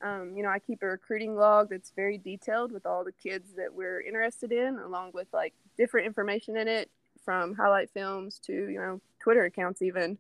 um, 0.04 0.34
you 0.36 0.42
know, 0.42 0.50
I 0.50 0.58
keep 0.58 0.82
a 0.82 0.86
recruiting 0.86 1.34
log 1.34 1.70
that's 1.70 1.90
very 1.96 2.18
detailed 2.18 2.72
with 2.72 2.84
all 2.84 3.04
the 3.04 3.12
kids 3.12 3.54
that 3.56 3.72
we're 3.74 4.02
interested 4.02 4.52
in, 4.52 4.78
along 4.78 5.12
with 5.14 5.28
like 5.32 5.54
different 5.78 6.06
information 6.06 6.58
in 6.58 6.68
it 6.68 6.90
from 7.24 7.54
highlight 7.54 7.88
films 7.90 8.38
to, 8.44 8.52
you 8.52 8.78
know, 8.78 9.00
Twitter 9.18 9.44
accounts 9.44 9.80
even. 9.80 10.18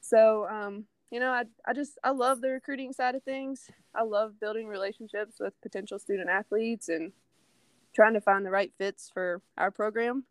So, 0.00 0.48
um, 0.48 0.86
you 1.12 1.20
know, 1.20 1.30
I, 1.30 1.44
I 1.64 1.72
just, 1.72 1.98
I 2.02 2.10
love 2.10 2.40
the 2.40 2.50
recruiting 2.50 2.92
side 2.92 3.14
of 3.14 3.22
things. 3.22 3.70
I 3.94 4.02
love 4.02 4.40
building 4.40 4.66
relationships 4.66 5.36
with 5.38 5.60
potential 5.62 6.00
student 6.00 6.28
athletes 6.28 6.88
and 6.88 7.12
trying 7.94 8.14
to 8.14 8.20
find 8.20 8.44
the 8.44 8.50
right 8.50 8.72
fits 8.76 9.08
for 9.12 9.40
our 9.56 9.70
program 9.70 10.24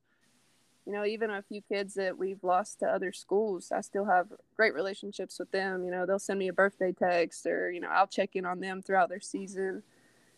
you 0.90 0.96
know, 0.96 1.06
even 1.06 1.30
a 1.30 1.44
few 1.44 1.62
kids 1.62 1.94
that 1.94 2.18
we've 2.18 2.44
lost 2.44 2.80
to 2.80 2.88
other 2.88 3.14
schools, 3.14 3.72
I 3.72 3.82
still 3.82 4.06
have 4.06 4.26
great 4.58 4.74
relationships 4.74 5.38
with 5.38 5.52
them. 5.52 5.86
You 5.86 5.92
know, 5.92 6.08
they'll 6.08 6.18
send 6.18 6.40
me 6.40 6.48
a 6.48 6.54
birthday 6.54 6.92
text 6.92 7.46
or, 7.46 7.70
you 7.70 7.80
know, 7.80 7.90
I'll 7.90 8.08
check 8.08 8.32
in 8.36 8.44
on 8.44 8.60
them 8.60 8.82
throughout 8.82 9.08
their 9.08 9.20
season. 9.20 9.84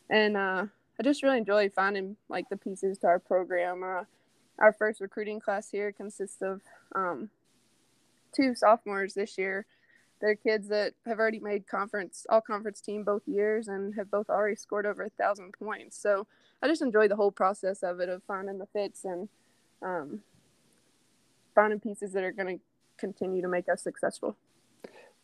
And 0.09 0.35
uh, 0.35 0.65
I 0.99 1.03
just 1.03 1.23
really 1.23 1.37
enjoy 1.37 1.69
finding 1.69 2.17
like 2.27 2.49
the 2.49 2.57
pieces 2.57 2.97
to 2.97 3.07
our 3.07 3.17
program. 3.17 3.81
Uh, 3.81 4.03
our 4.59 4.73
first 4.73 4.99
recruiting 4.99 5.39
class 5.39 5.69
here 5.69 5.93
consists 5.93 6.41
of 6.41 6.59
um, 6.93 7.29
two 8.35 8.53
sophomores 8.53 9.13
this 9.13 9.37
year. 9.37 9.65
They're 10.19 10.35
kids 10.35 10.67
that 10.67 10.95
have 11.05 11.19
already 11.19 11.39
made 11.39 11.65
conference, 11.65 12.25
all 12.29 12.41
conference 12.41 12.81
team 12.81 13.05
both 13.05 13.25
years 13.25 13.69
and 13.69 13.95
have 13.95 14.11
both 14.11 14.29
already 14.29 14.57
scored 14.57 14.85
over 14.85 15.03
a 15.03 15.09
thousand 15.11 15.53
points. 15.57 15.97
So 15.97 16.27
I 16.61 16.67
just 16.67 16.81
enjoy 16.81 17.07
the 17.07 17.15
whole 17.15 17.31
process 17.31 17.83
of 17.83 18.01
it, 18.01 18.09
of 18.09 18.21
finding 18.23 18.57
the 18.57 18.65
fits 18.65 19.05
and, 19.05 19.29
um, 19.81 20.23
finding 21.53 21.79
pieces 21.79 22.13
that 22.13 22.23
are 22.23 22.31
going 22.31 22.57
to 22.57 22.63
continue 22.97 23.41
to 23.41 23.47
make 23.47 23.67
us 23.69 23.81
successful. 23.81 24.37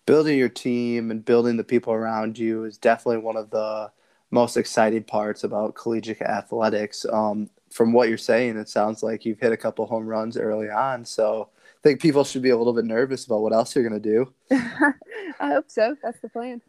Building 0.06 0.38
your 0.38 0.50
team 0.50 1.12
and 1.12 1.24
building 1.24 1.58
the 1.58 1.64
people 1.64 1.94
around 1.94 2.38
you 2.38 2.64
is 2.64 2.78
definitely 2.78 3.22
one 3.22 3.36
of 3.36 3.50
the 3.50 3.92
most 4.32 4.58
exciting 4.58 5.04
parts 5.04 5.44
about 5.44 5.76
collegiate 5.76 6.22
athletics. 6.22 7.06
Um, 7.12 7.50
from 7.70 7.94
what 7.94 8.10
you're 8.10 8.18
saying, 8.18 8.58
it 8.58 8.70
sounds 8.70 9.04
like 9.04 9.26
you've 9.26 9.40
hit 9.40 9.52
a 9.52 9.58
couple 9.58 9.86
home 9.86 10.08
runs 10.08 10.38
early 10.38 10.70
on. 10.70 11.06
So 11.06 11.50
I 11.54 11.80
think 11.84 12.02
people 12.02 12.24
should 12.24 12.42
be 12.42 12.50
a 12.50 12.58
little 12.58 12.74
bit 12.74 12.86
nervous 12.86 13.26
about 13.26 13.42
what 13.42 13.54
else 13.54 13.76
you're 13.76 13.88
going 13.88 14.02
to 14.02 14.10
do. 14.10 14.34
I 15.40 15.50
hope 15.50 15.70
so. 15.70 15.96
That's 16.02 16.20
the 16.22 16.30
plan. 16.30 16.62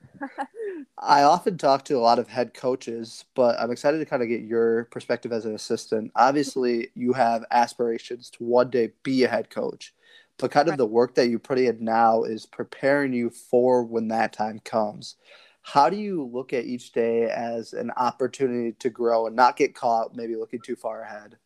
I 0.98 1.22
often 1.22 1.58
talk 1.58 1.84
to 1.86 1.96
a 1.96 2.00
lot 2.00 2.18
of 2.18 2.28
head 2.28 2.54
coaches, 2.54 3.24
but 3.34 3.58
I'm 3.58 3.70
excited 3.70 3.98
to 3.98 4.04
kind 4.04 4.22
of 4.22 4.28
get 4.28 4.42
your 4.42 4.84
perspective 4.86 5.32
as 5.32 5.44
an 5.44 5.54
assistant. 5.54 6.10
Obviously, 6.16 6.88
you 6.94 7.12
have 7.12 7.44
aspirations 7.50 8.30
to 8.30 8.44
one 8.44 8.70
day 8.70 8.90
be 9.02 9.24
a 9.24 9.28
head 9.28 9.50
coach, 9.50 9.94
but 10.38 10.50
kind 10.50 10.68
of 10.68 10.76
the 10.76 10.86
work 10.86 11.14
that 11.14 11.28
you 11.28 11.38
put 11.38 11.58
in 11.58 11.84
now 11.84 12.24
is 12.24 12.46
preparing 12.46 13.12
you 13.12 13.30
for 13.30 13.84
when 13.84 14.08
that 14.08 14.32
time 14.32 14.60
comes. 14.64 15.16
How 15.62 15.90
do 15.90 15.96
you 15.96 16.24
look 16.24 16.52
at 16.52 16.64
each 16.64 16.92
day 16.92 17.24
as 17.24 17.74
an 17.74 17.90
opportunity 17.96 18.72
to 18.72 18.90
grow 18.90 19.26
and 19.26 19.36
not 19.36 19.56
get 19.56 19.74
caught 19.74 20.16
maybe 20.16 20.34
looking 20.34 20.60
too 20.60 20.76
far 20.76 21.02
ahead? 21.02 21.36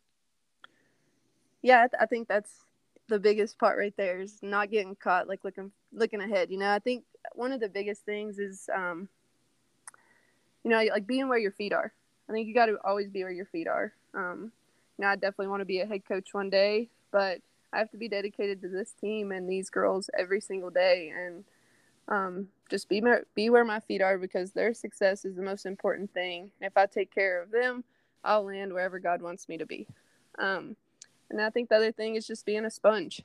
Yeah, 1.61 1.87
I 1.99 2.05
think 2.05 2.27
that's 2.27 2.62
the 3.07 3.19
biggest 3.19 3.57
part 3.59 3.77
right 3.77 3.93
there 3.97 4.21
is 4.21 4.39
not 4.41 4.71
getting 4.71 4.95
caught 4.95 5.27
like 5.27 5.43
looking 5.43 5.71
looking 5.91 6.21
ahead. 6.21 6.49
You 6.51 6.57
know, 6.57 6.71
I 6.71 6.79
think 6.79 7.03
one 7.33 7.51
of 7.51 7.59
the 7.59 7.69
biggest 7.69 8.05
things 8.05 8.39
is 8.39 8.69
um, 8.73 9.09
you 10.63 10.71
know, 10.71 10.81
like 10.91 11.05
being 11.05 11.27
where 11.27 11.37
your 11.37 11.51
feet 11.51 11.73
are. 11.73 11.93
I 12.29 12.31
think 12.31 12.47
you 12.47 12.53
got 12.53 12.67
to 12.67 12.77
always 12.83 13.09
be 13.09 13.23
where 13.23 13.31
your 13.31 13.45
feet 13.45 13.67
are. 13.67 13.93
Um, 14.13 14.51
you 14.97 15.03
know, 15.03 15.09
I 15.09 15.15
definitely 15.15 15.47
want 15.47 15.61
to 15.61 15.65
be 15.65 15.81
a 15.81 15.85
head 15.85 16.05
coach 16.05 16.33
one 16.33 16.49
day, 16.49 16.89
but 17.11 17.39
I 17.73 17.79
have 17.79 17.91
to 17.91 17.97
be 17.97 18.07
dedicated 18.07 18.61
to 18.61 18.69
this 18.69 18.91
team 18.91 19.31
and 19.31 19.49
these 19.49 19.69
girls 19.69 20.09
every 20.17 20.39
single 20.39 20.69
day, 20.69 21.11
and 21.15 21.43
um, 22.07 22.47
just 22.69 22.87
be 22.87 23.03
be 23.35 23.49
where 23.49 23.65
my 23.65 23.79
feet 23.79 24.01
are 24.01 24.17
because 24.17 24.51
their 24.51 24.73
success 24.73 25.25
is 25.25 25.35
the 25.35 25.41
most 25.41 25.65
important 25.65 26.13
thing. 26.13 26.51
If 26.61 26.77
I 26.77 26.85
take 26.85 27.13
care 27.13 27.41
of 27.41 27.51
them, 27.51 27.83
I'll 28.23 28.45
land 28.45 28.71
wherever 28.71 28.99
God 28.99 29.21
wants 29.21 29.49
me 29.49 29.57
to 29.57 29.65
be. 29.65 29.87
Um, 30.39 30.75
and 31.33 31.41
I 31.41 31.49
think 31.49 31.69
the 31.69 31.75
other 31.75 31.91
thing 31.91 32.15
is 32.15 32.27
just 32.27 32.45
being 32.45 32.63
a 32.63 32.69
sponge. 32.69 33.23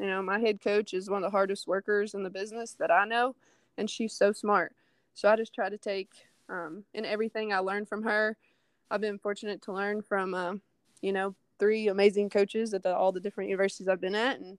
You 0.00 0.06
know, 0.06 0.22
my 0.22 0.40
head 0.40 0.60
coach 0.60 0.94
is 0.94 1.10
one 1.10 1.22
of 1.22 1.30
the 1.30 1.36
hardest 1.36 1.68
workers 1.68 2.14
in 2.14 2.22
the 2.22 2.30
business 2.30 2.74
that 2.80 2.90
I 2.90 3.04
know, 3.04 3.36
and 3.76 3.88
she's 3.88 4.14
so 4.14 4.32
smart. 4.32 4.74
So 5.14 5.28
I 5.28 5.36
just 5.36 5.54
try 5.54 5.68
to 5.68 5.76
take 5.76 6.10
um, 6.48 6.84
in 6.94 7.04
everything 7.04 7.52
I 7.52 7.58
learned 7.58 7.88
from 7.88 8.02
her. 8.04 8.36
I've 8.90 9.02
been 9.02 9.18
fortunate 9.18 9.60
to 9.62 9.72
learn 9.72 10.00
from, 10.02 10.34
uh, 10.34 10.54
you 11.02 11.12
know, 11.12 11.34
three 11.58 11.88
amazing 11.88 12.30
coaches 12.30 12.72
at 12.72 12.82
the, 12.82 12.96
all 12.96 13.12
the 13.12 13.20
different 13.20 13.50
universities 13.50 13.86
I've 13.86 14.00
been 14.00 14.14
at, 14.14 14.40
and 14.40 14.58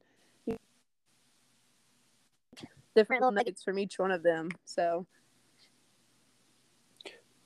different 2.96 3.34
nuggets 3.34 3.64
from 3.64 3.80
each 3.80 3.98
one 3.98 4.12
of 4.12 4.22
them. 4.22 4.50
So 4.66 5.08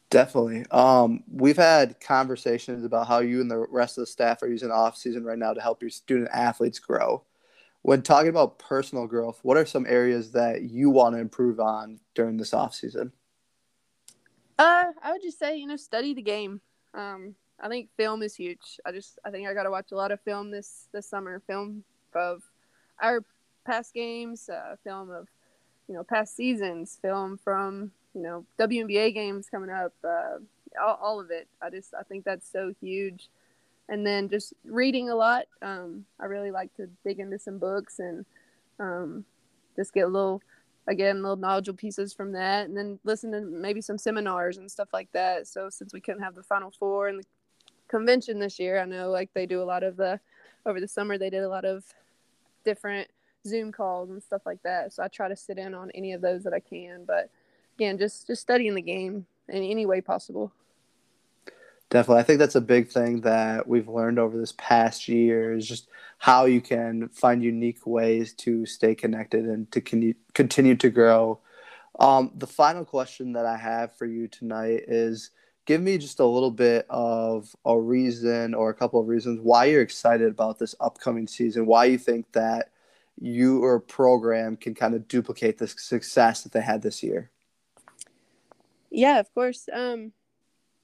Definitely. 0.09 0.65
Um, 0.71 1.23
we've 1.29 1.57
had 1.57 1.99
conversations 1.99 2.85
about 2.85 3.07
how 3.07 3.19
you 3.19 3.41
and 3.41 3.51
the 3.51 3.65
rest 3.69 3.97
of 3.97 4.03
the 4.03 4.07
staff 4.07 4.41
are 4.41 4.47
using 4.47 4.71
off 4.71 4.95
season 4.95 5.25
right 5.25 5.37
now 5.37 5.53
to 5.53 5.61
help 5.61 5.81
your 5.81 5.89
student 5.89 6.29
athletes 6.31 6.79
grow. 6.79 7.23
When 7.81 8.01
talking 8.01 8.29
about 8.29 8.57
personal 8.57 9.05
growth, 9.05 9.39
what 9.43 9.57
are 9.57 9.65
some 9.65 9.85
areas 9.87 10.31
that 10.31 10.61
you 10.63 10.89
want 10.89 11.15
to 11.15 11.19
improve 11.19 11.59
on 11.59 11.99
during 12.15 12.37
this 12.37 12.53
off 12.53 12.73
season? 12.73 13.11
Uh, 14.57 14.85
I 15.03 15.11
would 15.11 15.21
just 15.21 15.39
say 15.39 15.57
you 15.57 15.67
know 15.67 15.75
study 15.75 16.13
the 16.13 16.21
game. 16.21 16.61
Um, 16.93 17.35
I 17.59 17.67
think 17.67 17.89
film 17.97 18.23
is 18.23 18.35
huge. 18.35 18.79
I 18.85 18.91
just 18.91 19.19
I 19.25 19.29
think 19.29 19.47
I 19.47 19.53
got 19.53 19.63
to 19.63 19.71
watch 19.71 19.91
a 19.91 19.95
lot 19.95 20.11
of 20.11 20.21
film 20.21 20.51
this 20.51 20.87
this 20.91 21.07
summer. 21.07 21.41
Film 21.47 21.83
of 22.13 22.43
our 23.01 23.23
past 23.65 23.93
games, 23.93 24.49
uh, 24.49 24.75
film 24.83 25.11
of 25.11 25.27
you 25.87 25.95
know 25.95 26.03
past 26.03 26.35
seasons, 26.35 26.97
film 27.01 27.37
from 27.37 27.91
you 28.17 28.23
know 28.23 28.45
WNBA 28.59 29.13
games 29.13 29.47
coming 29.49 29.69
up, 29.69 29.93
uh, 30.03 30.39
all, 30.81 30.99
all 31.01 31.19
of 31.19 31.31
it. 31.31 31.47
I 31.61 31.69
just 31.69 31.93
I 31.93 32.03
think 32.03 32.25
that's 32.25 32.51
so 32.51 32.73
huge. 32.81 33.29
And 33.89 34.05
then 34.05 34.27
just 34.27 34.53
reading 34.65 35.09
a 35.09 35.15
lot. 35.15 35.45
Um, 35.61 36.05
I 36.19 36.25
really 36.25 36.51
like 36.51 36.75
to 36.75 36.89
dig 37.05 37.19
into 37.19 37.39
some 37.39 37.57
books 37.59 37.99
and 37.99 38.25
Um, 38.79 39.25
just 39.75 39.93
get 39.93 40.05
a 40.05 40.07
little, 40.07 40.41
again, 40.87 41.21
little 41.21 41.35
knowledgeable 41.35 41.77
pieces 41.77 42.13
from 42.13 42.31
that, 42.33 42.67
and 42.67 42.75
then 42.77 42.99
listen 43.03 43.31
to 43.31 43.41
maybe 43.41 43.81
some 43.81 43.97
seminars 43.97 44.57
and 44.57 44.69
stuff 44.69 44.89
like 44.93 45.11
that. 45.13 45.47
So 45.47 45.69
since 45.69 45.93
we 45.93 46.01
couldn't 46.01 46.23
have 46.23 46.35
the 46.35 46.43
Final 46.43 46.71
Four 46.71 47.07
and 47.07 47.19
the 47.19 47.25
convention 47.87 48.39
this 48.39 48.59
year, 48.59 48.79
I 48.79 48.85
know 48.85 49.09
like 49.09 49.33
they 49.33 49.45
do 49.45 49.61
a 49.61 49.71
lot 49.73 49.83
of 49.83 49.97
the 49.97 50.19
over 50.65 50.79
the 50.79 50.87
summer 50.87 51.17
they 51.17 51.29
did 51.29 51.43
a 51.43 51.49
lot 51.49 51.65
of 51.65 51.85
different 52.65 53.09
Zoom 53.45 53.71
calls 53.71 54.09
and 54.09 54.21
stuff 54.21 54.43
like 54.45 54.61
that. 54.63 54.93
So 54.93 55.01
I 55.03 55.07
try 55.07 55.27
to 55.29 55.35
sit 55.35 55.57
in 55.57 55.73
on 55.73 55.89
any 55.91 56.13
of 56.13 56.21
those 56.21 56.43
that 56.43 56.53
I 56.53 56.59
can. 56.59 57.05
But 57.05 57.29
again, 57.77 57.97
just 57.97 58.27
just 58.27 58.41
studying 58.41 58.73
the 58.73 58.81
game 58.81 59.25
in 59.47 59.63
any 59.63 59.85
way 59.85 60.01
possible. 60.01 60.51
Definitely. 61.89 62.21
I 62.21 62.23
think 62.23 62.39
that's 62.39 62.55
a 62.55 62.61
big 62.61 62.89
thing 62.89 63.21
that 63.21 63.67
we've 63.67 63.87
learned 63.87 64.19
over 64.19 64.37
this 64.37 64.53
past 64.57 65.07
year 65.07 65.53
is 65.53 65.65
just 65.65 65.87
how 66.17 66.45
you 66.45 66.59
can 66.59 67.07
find 67.09 67.41
unique 67.41 67.85
ways 67.85 68.33
to 68.33 68.65
stay 68.65 68.93
connected 68.93 69.45
and 69.45 69.71
to 69.71 69.79
con- 69.79 70.15
continue 70.33 70.75
to 70.75 70.89
grow. 70.89 71.39
Um, 71.99 72.31
the 72.35 72.47
final 72.47 72.83
question 72.83 73.33
that 73.33 73.45
I 73.45 73.55
have 73.55 73.95
for 73.95 74.05
you 74.05 74.27
tonight 74.27 74.83
is 74.87 75.31
give 75.65 75.81
me 75.81 75.97
just 75.97 76.19
a 76.19 76.25
little 76.25 76.51
bit 76.51 76.85
of 76.89 77.55
a 77.65 77.79
reason 77.79 78.53
or 78.53 78.69
a 78.69 78.75
couple 78.75 78.99
of 78.99 79.07
reasons 79.07 79.39
why 79.41 79.65
you're 79.65 79.81
excited 79.81 80.29
about 80.29 80.59
this 80.59 80.75
upcoming 80.81 81.27
season, 81.27 81.65
why 81.65 81.85
you 81.85 81.97
think 81.97 82.29
that 82.33 82.69
you 83.19 83.63
or 83.63 83.79
program 83.79 84.57
can 84.57 84.75
kind 84.75 84.93
of 84.93 85.07
duplicate 85.07 85.57
the 85.57 85.67
success 85.67 86.43
that 86.43 86.51
they 86.51 86.61
had 86.61 86.81
this 86.81 87.01
year. 87.01 87.31
Yeah, 88.89 89.19
of 89.19 89.33
course. 89.33 89.67
Um, 89.71 90.13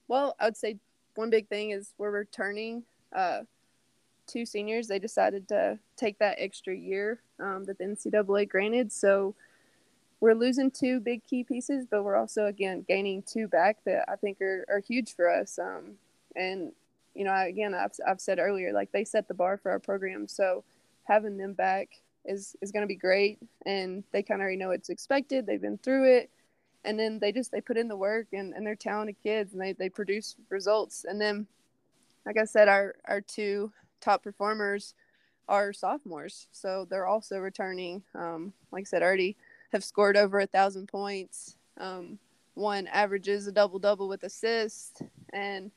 well, 0.08 0.36
I 0.38 0.46
would 0.46 0.56
say 0.56 0.78
one 1.14 1.30
big 1.30 1.48
thing 1.48 1.70
is 1.70 1.94
we're 1.98 2.10
returning 2.10 2.84
uh, 3.14 3.40
two 4.26 4.44
seniors. 4.44 4.88
They 4.88 4.98
decided 4.98 5.48
to 5.48 5.78
take 5.96 6.18
that 6.18 6.36
extra 6.38 6.74
year 6.74 7.20
um, 7.40 7.64
that 7.64 7.78
the 7.78 7.84
NCAA 7.84 8.48
granted. 8.48 8.92
So 8.92 9.34
we're 10.20 10.34
losing 10.34 10.70
two 10.70 11.00
big 11.00 11.24
key 11.24 11.44
pieces, 11.44 11.86
but 11.90 12.02
we're 12.02 12.16
also, 12.16 12.46
again, 12.46 12.84
gaining 12.86 13.22
two 13.22 13.48
back 13.48 13.78
that 13.84 14.04
I 14.08 14.16
think 14.16 14.40
are, 14.40 14.64
are 14.68 14.80
huge 14.80 15.14
for 15.14 15.30
us. 15.30 15.58
Um, 15.58 15.92
and, 16.36 16.72
you 17.14 17.24
know, 17.24 17.34
again, 17.34 17.74
I've, 17.74 17.92
I've 18.06 18.20
said 18.20 18.38
earlier, 18.38 18.72
like 18.72 18.92
they 18.92 19.04
set 19.04 19.28
the 19.28 19.34
bar 19.34 19.56
for 19.56 19.70
our 19.70 19.78
program. 19.78 20.28
So 20.28 20.64
having 21.04 21.36
them 21.36 21.52
back 21.52 21.88
is, 22.24 22.56
is 22.60 22.72
going 22.72 22.82
to 22.82 22.88
be 22.88 22.96
great. 22.96 23.38
And 23.66 24.04
they 24.12 24.22
kind 24.22 24.40
of 24.40 24.44
already 24.44 24.56
know 24.56 24.68
what's 24.68 24.88
expected. 24.88 25.46
They've 25.46 25.60
been 25.60 25.78
through 25.78 26.16
it 26.16 26.30
and 26.84 26.98
then 26.98 27.18
they 27.18 27.32
just 27.32 27.50
they 27.50 27.60
put 27.60 27.76
in 27.76 27.88
the 27.88 27.96
work 27.96 28.28
and, 28.32 28.52
and 28.54 28.66
they're 28.66 28.74
talented 28.74 29.16
kids 29.22 29.52
and 29.52 29.60
they, 29.60 29.72
they 29.72 29.88
produce 29.88 30.36
results. 30.48 31.04
And 31.04 31.20
then 31.20 31.46
like 32.26 32.38
i 32.38 32.44
said 32.44 32.68
our 32.68 32.94
our 33.04 33.20
two 33.20 33.72
top 34.00 34.22
performers 34.22 34.94
are 35.46 35.72
sophomores 35.72 36.46
so 36.52 36.86
they're 36.88 37.06
also 37.06 37.38
returning. 37.38 38.02
Um, 38.14 38.52
like 38.70 38.82
i 38.82 38.84
said 38.84 39.02
already 39.02 39.36
have 39.72 39.84
scored 39.84 40.16
over 40.16 40.40
a 40.40 40.46
thousand 40.46 40.88
points. 40.88 41.56
Um, 41.78 42.18
one 42.54 42.86
averages 42.86 43.48
a 43.48 43.52
double 43.52 43.78
double 43.78 44.08
with 44.08 44.22
assists. 44.22 45.02
And 45.32 45.70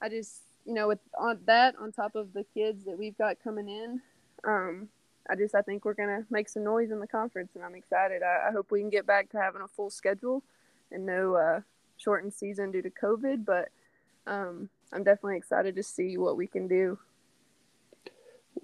i 0.00 0.08
just 0.08 0.42
you 0.64 0.74
know 0.74 0.88
with 0.88 0.98
on 1.18 1.38
that 1.46 1.74
on 1.80 1.92
top 1.92 2.14
of 2.14 2.32
the 2.32 2.44
kids 2.54 2.84
that 2.84 2.98
we've 2.98 3.16
got 3.16 3.36
coming 3.42 3.68
in 3.68 4.00
um, 4.46 4.88
I 5.28 5.36
just 5.36 5.54
I 5.54 5.62
think 5.62 5.84
we're 5.84 5.94
gonna 5.94 6.24
make 6.30 6.48
some 6.48 6.64
noise 6.64 6.90
in 6.90 7.00
the 7.00 7.06
conference, 7.06 7.52
and 7.54 7.64
I'm 7.64 7.74
excited. 7.74 8.22
I, 8.22 8.48
I 8.48 8.52
hope 8.52 8.70
we 8.70 8.80
can 8.80 8.90
get 8.90 9.06
back 9.06 9.30
to 9.30 9.38
having 9.38 9.62
a 9.62 9.68
full 9.68 9.90
schedule 9.90 10.42
and 10.90 11.06
no 11.06 11.34
uh, 11.34 11.60
shortened 11.96 12.34
season 12.34 12.70
due 12.70 12.82
to 12.82 12.90
COVID. 12.90 13.44
But 13.44 13.68
um, 14.26 14.68
I'm 14.92 15.02
definitely 15.02 15.36
excited 15.36 15.76
to 15.76 15.82
see 15.82 16.18
what 16.18 16.36
we 16.36 16.46
can 16.46 16.68
do. 16.68 16.98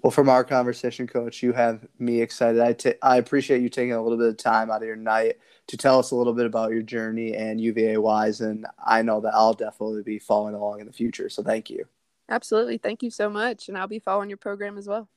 Well, 0.01 0.11
from 0.11 0.29
our 0.29 0.43
conversation, 0.43 1.05
Coach, 1.05 1.43
you 1.43 1.53
have 1.53 1.85
me 1.99 2.21
excited. 2.21 2.59
I, 2.59 2.73
t- 2.73 2.93
I 3.03 3.17
appreciate 3.17 3.61
you 3.61 3.69
taking 3.69 3.93
a 3.93 4.01
little 4.01 4.17
bit 4.17 4.29
of 4.29 4.37
time 4.37 4.71
out 4.71 4.81
of 4.81 4.87
your 4.87 4.95
night 4.95 5.37
to 5.67 5.77
tell 5.77 5.99
us 5.99 6.09
a 6.11 6.15
little 6.15 6.33
bit 6.33 6.47
about 6.47 6.71
your 6.71 6.81
journey 6.81 7.35
and 7.35 7.61
UVA 7.61 7.97
wise, 7.97 8.41
and 8.41 8.65
I 8.83 9.03
know 9.03 9.21
that 9.21 9.33
I'll 9.35 9.53
definitely 9.53 10.01
be 10.01 10.17
following 10.17 10.55
along 10.55 10.79
in 10.79 10.87
the 10.87 10.93
future. 10.93 11.29
So 11.29 11.43
thank 11.43 11.69
you. 11.69 11.85
Absolutely, 12.29 12.77
thank 12.77 13.03
you 13.03 13.11
so 13.11 13.29
much, 13.29 13.67
and 13.69 13.77
I'll 13.77 13.87
be 13.87 13.99
following 13.99 14.29
your 14.29 14.37
program 14.37 14.77
as 14.77 14.87
well. 14.87 15.07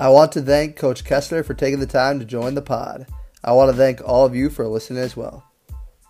I 0.00 0.08
want 0.08 0.32
to 0.32 0.42
thank 0.42 0.74
Coach 0.74 1.04
Kessler 1.04 1.44
for 1.44 1.54
taking 1.54 1.78
the 1.78 1.86
time 1.86 2.18
to 2.18 2.24
join 2.24 2.54
the 2.54 2.62
pod. 2.62 3.06
I 3.44 3.52
want 3.52 3.70
to 3.70 3.76
thank 3.76 4.00
all 4.04 4.26
of 4.26 4.34
you 4.34 4.50
for 4.50 4.66
listening 4.66 5.02
as 5.02 5.16
well. 5.16 5.44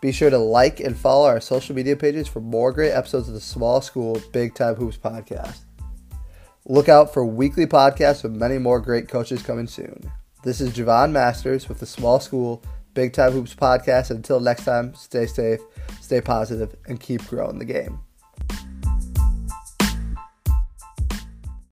Be 0.00 0.10
sure 0.10 0.30
to 0.30 0.38
like 0.38 0.80
and 0.80 0.96
follow 0.96 1.26
our 1.26 1.40
social 1.40 1.74
media 1.74 1.94
pages 1.94 2.26
for 2.26 2.40
more 2.40 2.72
great 2.72 2.92
episodes 2.92 3.28
of 3.28 3.34
the 3.34 3.40
Small 3.40 3.82
School 3.82 4.22
Big 4.32 4.54
Time 4.54 4.74
Hoops 4.76 4.96
podcast. 4.96 5.64
Look 6.64 6.88
out 6.88 7.12
for 7.12 7.26
weekly 7.26 7.66
podcasts 7.66 8.22
with 8.22 8.32
many 8.32 8.56
more 8.56 8.80
great 8.80 9.06
coaches 9.06 9.42
coming 9.42 9.66
soon. 9.66 10.10
This 10.42 10.62
is 10.62 10.72
Javon 10.72 11.12
Masters 11.12 11.68
with 11.68 11.78
the 11.78 11.86
Small 11.86 12.20
School 12.20 12.62
Big 12.94 13.12
Time 13.12 13.32
Hoops 13.32 13.54
podcast. 13.54 14.10
Until 14.10 14.40
next 14.40 14.64
time, 14.64 14.94
stay 14.94 15.26
safe, 15.26 15.60
stay 16.00 16.22
positive, 16.22 16.74
and 16.86 16.98
keep 16.98 17.26
growing 17.26 17.58
the 17.58 17.66
game. 17.66 18.00